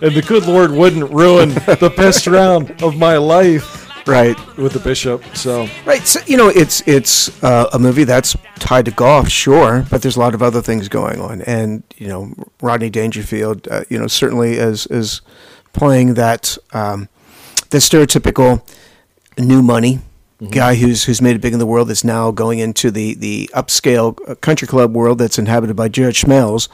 [0.00, 4.36] and the good Lord wouldn't ruin the best round of my life Right.
[4.56, 5.24] with the bishop.
[5.34, 6.06] So Right.
[6.06, 10.14] So, you know, it's it's uh, a movie that's tied to golf, sure, but there's
[10.16, 12.32] a lot of other things going on, and you know,
[12.62, 15.22] Rodney Dangerfield, uh, you know, certainly as is
[15.72, 17.08] playing that um,
[17.70, 18.62] the stereotypical
[19.38, 19.98] new money
[20.50, 23.50] guy who's who's made it big in the world that's now going into the the
[23.54, 26.68] upscale uh, country club world that's inhabited by Judge Smails,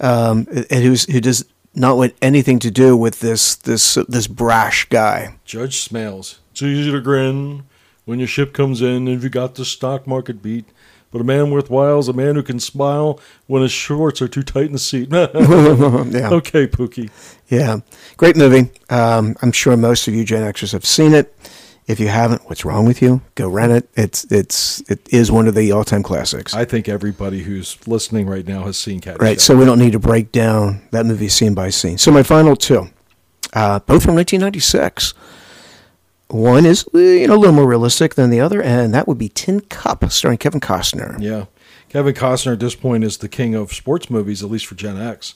[0.00, 1.44] um, and who's who does
[1.74, 5.36] not want anything to do with this this this brash guy.
[5.44, 7.64] Judge Smails, it's easy to grin
[8.04, 10.66] when your ship comes in and you got the stock market beat.
[11.10, 14.42] But a man worthwhile is a man who can smile when his shorts are too
[14.42, 15.08] tight in the seat.
[15.12, 15.22] yeah.
[16.32, 17.08] okay, Pookie.
[17.48, 17.78] Yeah,
[18.16, 18.72] great movie.
[18.90, 21.32] Um, I'm sure most of you Gen Xers have seen it.
[21.86, 23.20] If you haven't, what's wrong with you?
[23.34, 23.88] Go rent it.
[23.94, 26.54] It's it's it is one of the all time classics.
[26.54, 29.18] I think everybody who's listening right now has seen Caddyshack.
[29.20, 31.98] right, so we don't need to break down that movie scene by scene.
[31.98, 32.88] So my final two,
[33.52, 35.12] uh, both from 1996.
[36.28, 39.18] One is uh, you know a little more realistic than the other, and that would
[39.18, 41.16] be Tin Cup, starring Kevin Costner.
[41.20, 41.46] Yeah.
[41.90, 44.96] Kevin Costner at this point is the king of sports movies, at least for Gen
[45.00, 45.34] X,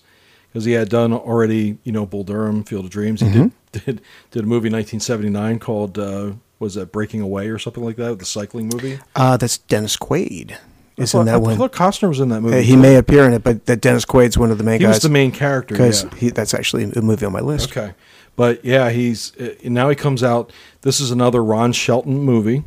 [0.49, 3.21] because he had done already, you know, Bull Durham, Field of Dreams.
[3.21, 3.43] He Mm-hmm.
[3.43, 4.01] did, did
[4.31, 8.19] did a movie in 1979 called uh, was that Breaking Away or something like that,
[8.19, 8.99] the cycling movie.
[9.14, 10.57] Uh, that's Dennis Quaid.
[10.97, 11.57] Is in that I one?
[11.57, 12.59] thought Costner was in that movie.
[12.59, 12.79] Uh, he too.
[12.79, 14.97] may appear in it, but that Dennis Quaid's one of the main He guys.
[14.97, 15.75] was the main character.
[15.75, 16.31] because yeah.
[16.35, 17.71] that's actually a movie on my list.
[17.71, 17.95] Okay,
[18.35, 20.53] but yeah, he's uh, now he comes out.
[20.83, 22.64] This is another Ron Shelton movie.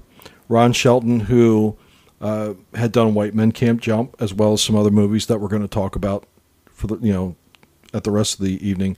[0.48, 1.76] Ron Shelton, who
[2.22, 5.50] uh, had done White Men Can't Jump, as well as some other movies that we're
[5.50, 6.26] going to talk about
[6.72, 7.36] for the you know
[7.94, 8.96] at the rest of the evening.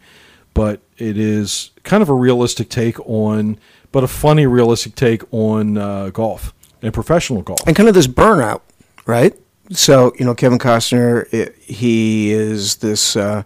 [0.53, 3.57] But it is kind of a realistic take on,
[3.91, 7.65] but a funny realistic take on uh, golf and professional golf.
[7.65, 8.61] and kind of this burnout,
[9.05, 9.33] right?
[9.71, 13.43] So you know, Kevin Costner, i he is this uh,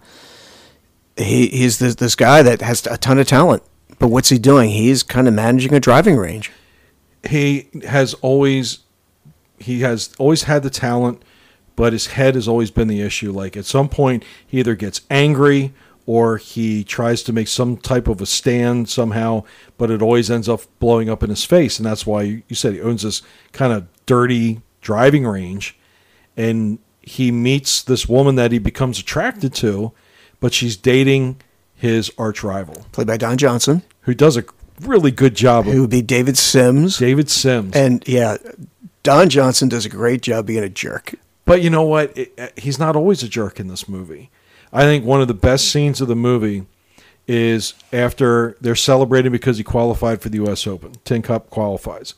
[1.16, 3.64] he he's this this guy that has a ton of talent,
[4.00, 4.70] but what's he doing?
[4.72, 6.52] He's kind of managing a driving range.
[7.30, 8.80] he has always
[9.60, 11.22] he has always had the talent
[11.76, 15.02] but his head has always been the issue like at some point he either gets
[15.10, 15.74] angry
[16.08, 19.44] or he tries to make some type of a stand somehow
[19.78, 22.74] but it always ends up blowing up in his face and that's why you said
[22.74, 25.78] he owns this kind of dirty driving range
[26.36, 29.92] and he meets this woman that he becomes attracted to
[30.40, 31.40] but she's dating
[31.76, 34.44] his arch rival Played by Don Johnson, who does a
[34.82, 38.38] really good job who would be David Simms, David Simms and yeah,
[39.08, 41.14] Don Johnson does a great job being a jerk.
[41.46, 42.18] But you know what?
[42.18, 44.30] It, uh, he's not always a jerk in this movie.
[44.74, 46.66] I think one of the best scenes of the movie
[47.28, 50.66] is after they're celebrating because he qualified for the U.S.
[50.68, 50.94] Open.
[51.04, 52.14] Tin Cup qualifies.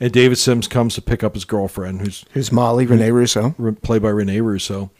[0.00, 3.50] And David Simms comes to pick up his girlfriend, who's Who's Molly Renee Russo?
[3.82, 4.90] played by Renee Russo.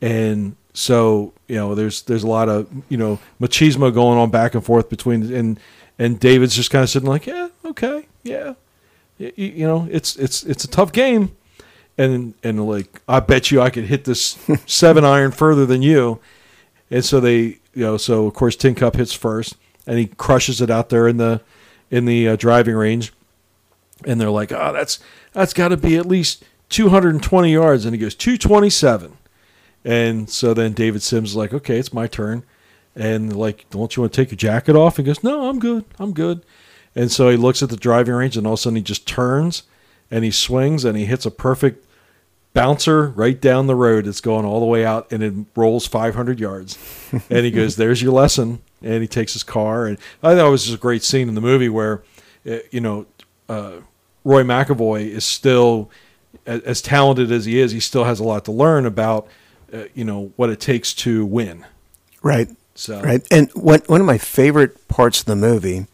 [0.00, 4.54] And so, you know, there's there's a lot of, you know, machismo going on back
[4.54, 5.60] and forth between and
[5.98, 8.06] and David's just kind of sitting like, "Yeah, okay.
[8.22, 8.54] Yeah.
[9.18, 11.34] Y- y- You know, it's it's it's a tough game."
[11.98, 14.36] And and like, "I bet you I could hit this
[14.66, 16.18] 7 iron further than you."
[16.90, 19.56] And so they, you know, so of course Tin Cup hits first
[19.86, 21.40] and he crushes it out there in the
[21.90, 23.12] in the uh, driving range
[24.04, 24.98] and they're like, "Oh, that's
[25.32, 29.16] that's got to be at least 220 yards," and he goes 227.
[29.84, 32.42] And so then David Simms is like, "Okay, it's my turn,"
[32.94, 35.84] and like, "Don't you want to take your jacket off?" He goes, "No, I'm good,
[35.98, 36.44] I'm good."
[36.94, 39.06] And so he looks at the driving range, and all of a sudden he just
[39.06, 39.64] turns
[40.10, 41.85] and he swings and he hits a perfect
[42.56, 44.06] bouncer right down the road.
[44.06, 46.78] It's going all the way out and it rolls 500 yards.
[47.30, 50.50] and he goes, "There's your lesson." And he takes his car, and I thought it
[50.50, 52.02] was just a great scene in the movie where,
[52.48, 53.06] uh, you know,
[53.48, 53.76] uh,
[54.22, 55.90] Roy McAvoy is still
[56.44, 57.72] as, as talented as he is.
[57.72, 59.28] He still has a lot to learn about,
[59.72, 61.64] uh, you know, what it takes to win.
[62.22, 62.48] Right.
[62.74, 63.26] So Right.
[63.30, 65.86] And one one of my favorite parts of the movie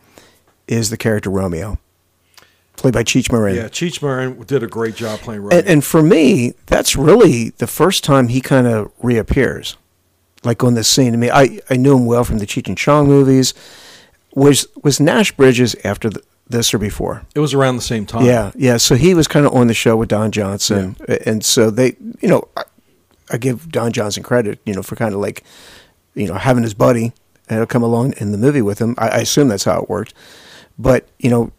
[0.66, 1.78] is the character Romeo.
[2.82, 3.56] Played by Cheech Marin.
[3.56, 5.58] Yeah, Cheech Marin did a great job playing Romeo.
[5.58, 9.76] And, and for me, that's really the first time he kind of reappears,
[10.44, 11.14] like on this scene.
[11.14, 13.54] I mean, I, I knew him well from the Cheech and Chong movies.
[14.34, 17.22] Was was Nash Bridges after th this or before?
[17.34, 18.26] it was around the same time.
[18.26, 18.76] Yeah, yeah.
[18.76, 22.28] So he was kind of on the show with Don Johnson, and so they, you
[22.28, 22.64] know, I,
[23.30, 25.44] I give Don Johnson credit, you know, for kind of like,
[26.14, 27.12] you know, having his buddy
[27.48, 28.94] and he'll come along in the movie with him.
[28.98, 30.14] I, I assume that's how it worked.
[30.78, 31.52] But you know,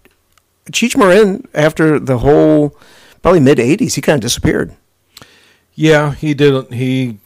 [0.72, 2.78] Cheech Marin after the whole
[3.22, 4.74] probably mid '80s, he kind of disappeared.
[5.74, 6.74] Yeah, he didn't.
[6.74, 7.20] He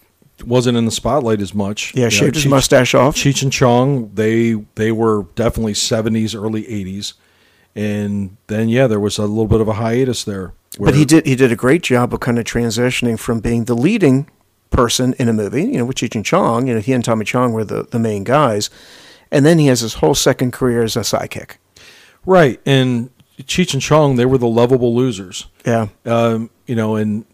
[0.46, 1.94] wasn't in the spotlight as much.
[1.96, 3.16] Yeah, shaved his Cheech- mustache off.
[3.16, 7.14] Cheech and Chong, they they were definitely seventies, early eighties,
[7.76, 10.54] and then yeah, there was a little bit of a hiatus there.
[10.80, 13.76] But he did he did a great job of kind of transitioning from being the
[13.76, 14.30] leading
[14.70, 16.68] person in a movie, you know, with Cheech and Chong.
[16.68, 18.70] You know, he and Tommy Chong were the, the main guys.
[19.32, 21.56] And then he has his whole second career as a sidekick.
[22.26, 23.10] right, and
[23.40, 25.48] Cheech and Chong, they were the lovable losers.
[25.66, 25.88] Yeah.
[26.06, 27.26] um, you know, and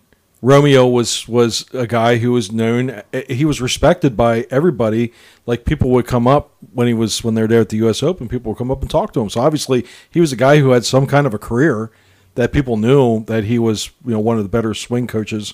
[0.42, 3.02] Romeo was was a guy who was known.
[3.30, 5.14] He was respected by everybody.
[5.46, 8.04] Like people would come up when he was when they were there at the U.S.
[8.04, 8.28] Open.
[8.28, 9.30] People would come up and talk to him.
[9.30, 11.92] So obviously, he was a guy who had some kind of a career
[12.36, 15.54] that people knew that he was you know one of the better swing coaches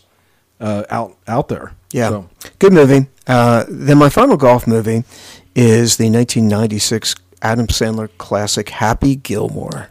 [0.60, 1.74] uh, out out there.
[1.92, 2.10] Yeah.
[2.10, 3.08] So, Good movie.
[3.28, 5.04] Uh, then my final golf movie
[5.56, 9.90] is the 1996 Adam Sandler classic Happy Gilmore.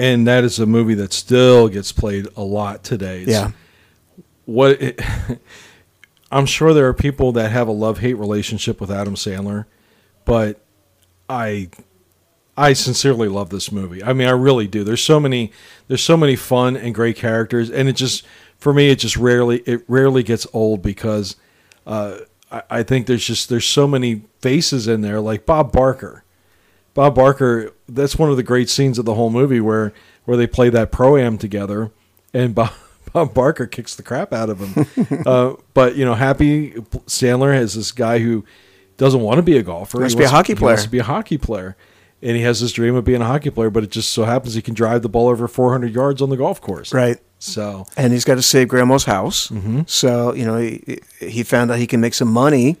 [0.00, 3.22] And that is a movie that still gets played a lot today.
[3.22, 3.50] It's- Yeah.
[4.46, 5.00] what it,
[6.32, 9.64] I'm sure there are people that have a love hate relationship with Adam Sandler,
[10.24, 10.60] but
[11.28, 11.70] I
[12.56, 14.02] I sincerely love this movie.
[14.02, 14.84] I mean, I really do.
[14.84, 15.52] There's so many
[15.88, 18.24] there's so many fun and great characters, and it just
[18.58, 21.36] for me it just rarely it rarely gets old because
[21.86, 22.18] uh,
[22.50, 26.22] I, I think there's just there's so many faces in there like Bob Barker.
[26.94, 29.92] Bob Barker, that's one of the great scenes of the whole movie where
[30.24, 31.90] where they play that pro am together,
[32.32, 32.72] and Bob,
[33.12, 35.22] Bob Barker kicks the crap out of him.
[35.26, 36.72] uh, but you know, Happy
[37.06, 38.44] Sandler has this guy who
[38.96, 39.98] doesn't want to be a golfer.
[39.98, 40.70] He wants to be a hockey player.
[40.70, 41.76] he wants to be a hockey player,
[42.22, 43.70] and he has this dream of being a hockey player.
[43.70, 46.36] But it just so happens he can drive the ball over 400 yards on the
[46.36, 46.92] golf course.
[46.92, 47.18] Right.
[47.40, 49.48] So And he's got to save grandma's house.
[49.48, 49.82] Mm-hmm.
[49.86, 52.76] So, you know, he, he found out he can make some money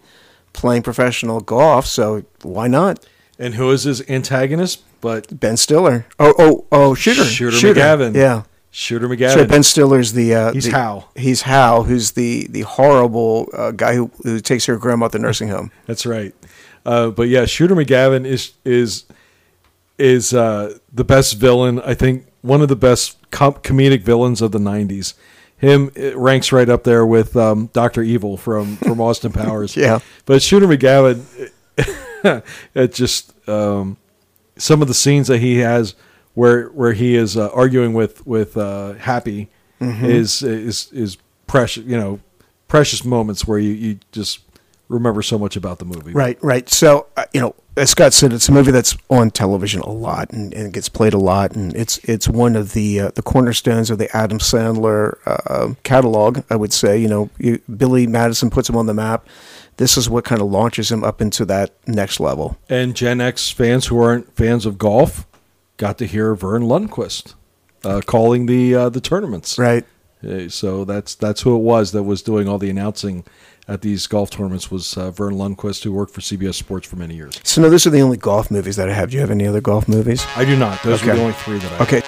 [0.52, 1.86] playing professional golf.
[1.86, 3.04] So why not?
[3.40, 4.84] And who is his antagonist?
[5.00, 6.06] But Ben Stiller.
[6.20, 7.24] Oh, oh, oh, Shooter.
[7.24, 8.14] Shooter, McGavin.
[8.14, 8.42] Yeah.
[8.70, 9.32] Shooter McGavin.
[9.34, 9.46] So.
[9.46, 11.10] Ben Stiller's the uh, He's the- Hal.
[11.16, 15.18] He's Hal, who's the the horrible uh, guy who, who takes her grandma at the
[15.18, 15.72] nursing home.
[15.86, 16.32] That's right.
[16.86, 19.06] Uh, but yeah, Shooter McGavin is is
[19.98, 21.80] is uh, the best villain.
[21.80, 25.14] I think one of the best com- comedic villains of the '90s.
[25.58, 29.76] Him it ranks right up there with um, Doctor Evil from from Austin Powers.
[29.76, 29.98] Yeah.
[30.26, 31.50] but Shooter McGavin,
[32.74, 33.96] it just um,
[34.56, 35.94] some of the scenes that he has
[36.34, 39.48] where where he is uh, arguing with with uh, Happy
[39.80, 40.04] Mm-hmm.
[40.04, 41.16] is is is
[41.46, 41.84] precious.
[41.86, 42.20] You know,
[42.68, 44.40] precious moments where you you just
[44.88, 46.12] remember so much about the movie.
[46.12, 46.68] Right, right.
[46.68, 50.32] So, uh, you know, as Scott said, it's a movie that's on television a lot
[50.32, 53.88] and, and gets played a lot, and it's it's one of the uh, the cornerstones
[53.88, 56.40] of the Adam Sandler uh, catalog.
[56.50, 59.26] I would say, you know, you, Billy Madison puts him on the map.
[59.80, 62.58] This is what kind of launches him up into that next level.
[62.68, 65.26] And Gen X fans who aren't fans of golf
[65.78, 67.32] got to hear Verne Lundquist
[67.82, 69.58] uh, calling the uh, the tournaments.
[69.58, 69.86] Right.
[70.48, 73.24] So that's that's who it was that was doing all the announcing
[73.66, 77.14] at these golf tournaments was uh, Verne Lundquist, who worked for CBS Sports for many
[77.14, 77.40] years.
[77.44, 79.10] So, no, those are the only golf movies that I have.
[79.10, 80.26] Do you have any other golf movies?
[80.34, 80.82] I do not.
[80.82, 81.84] Those are the only three that I.
[81.84, 82.02] Okay.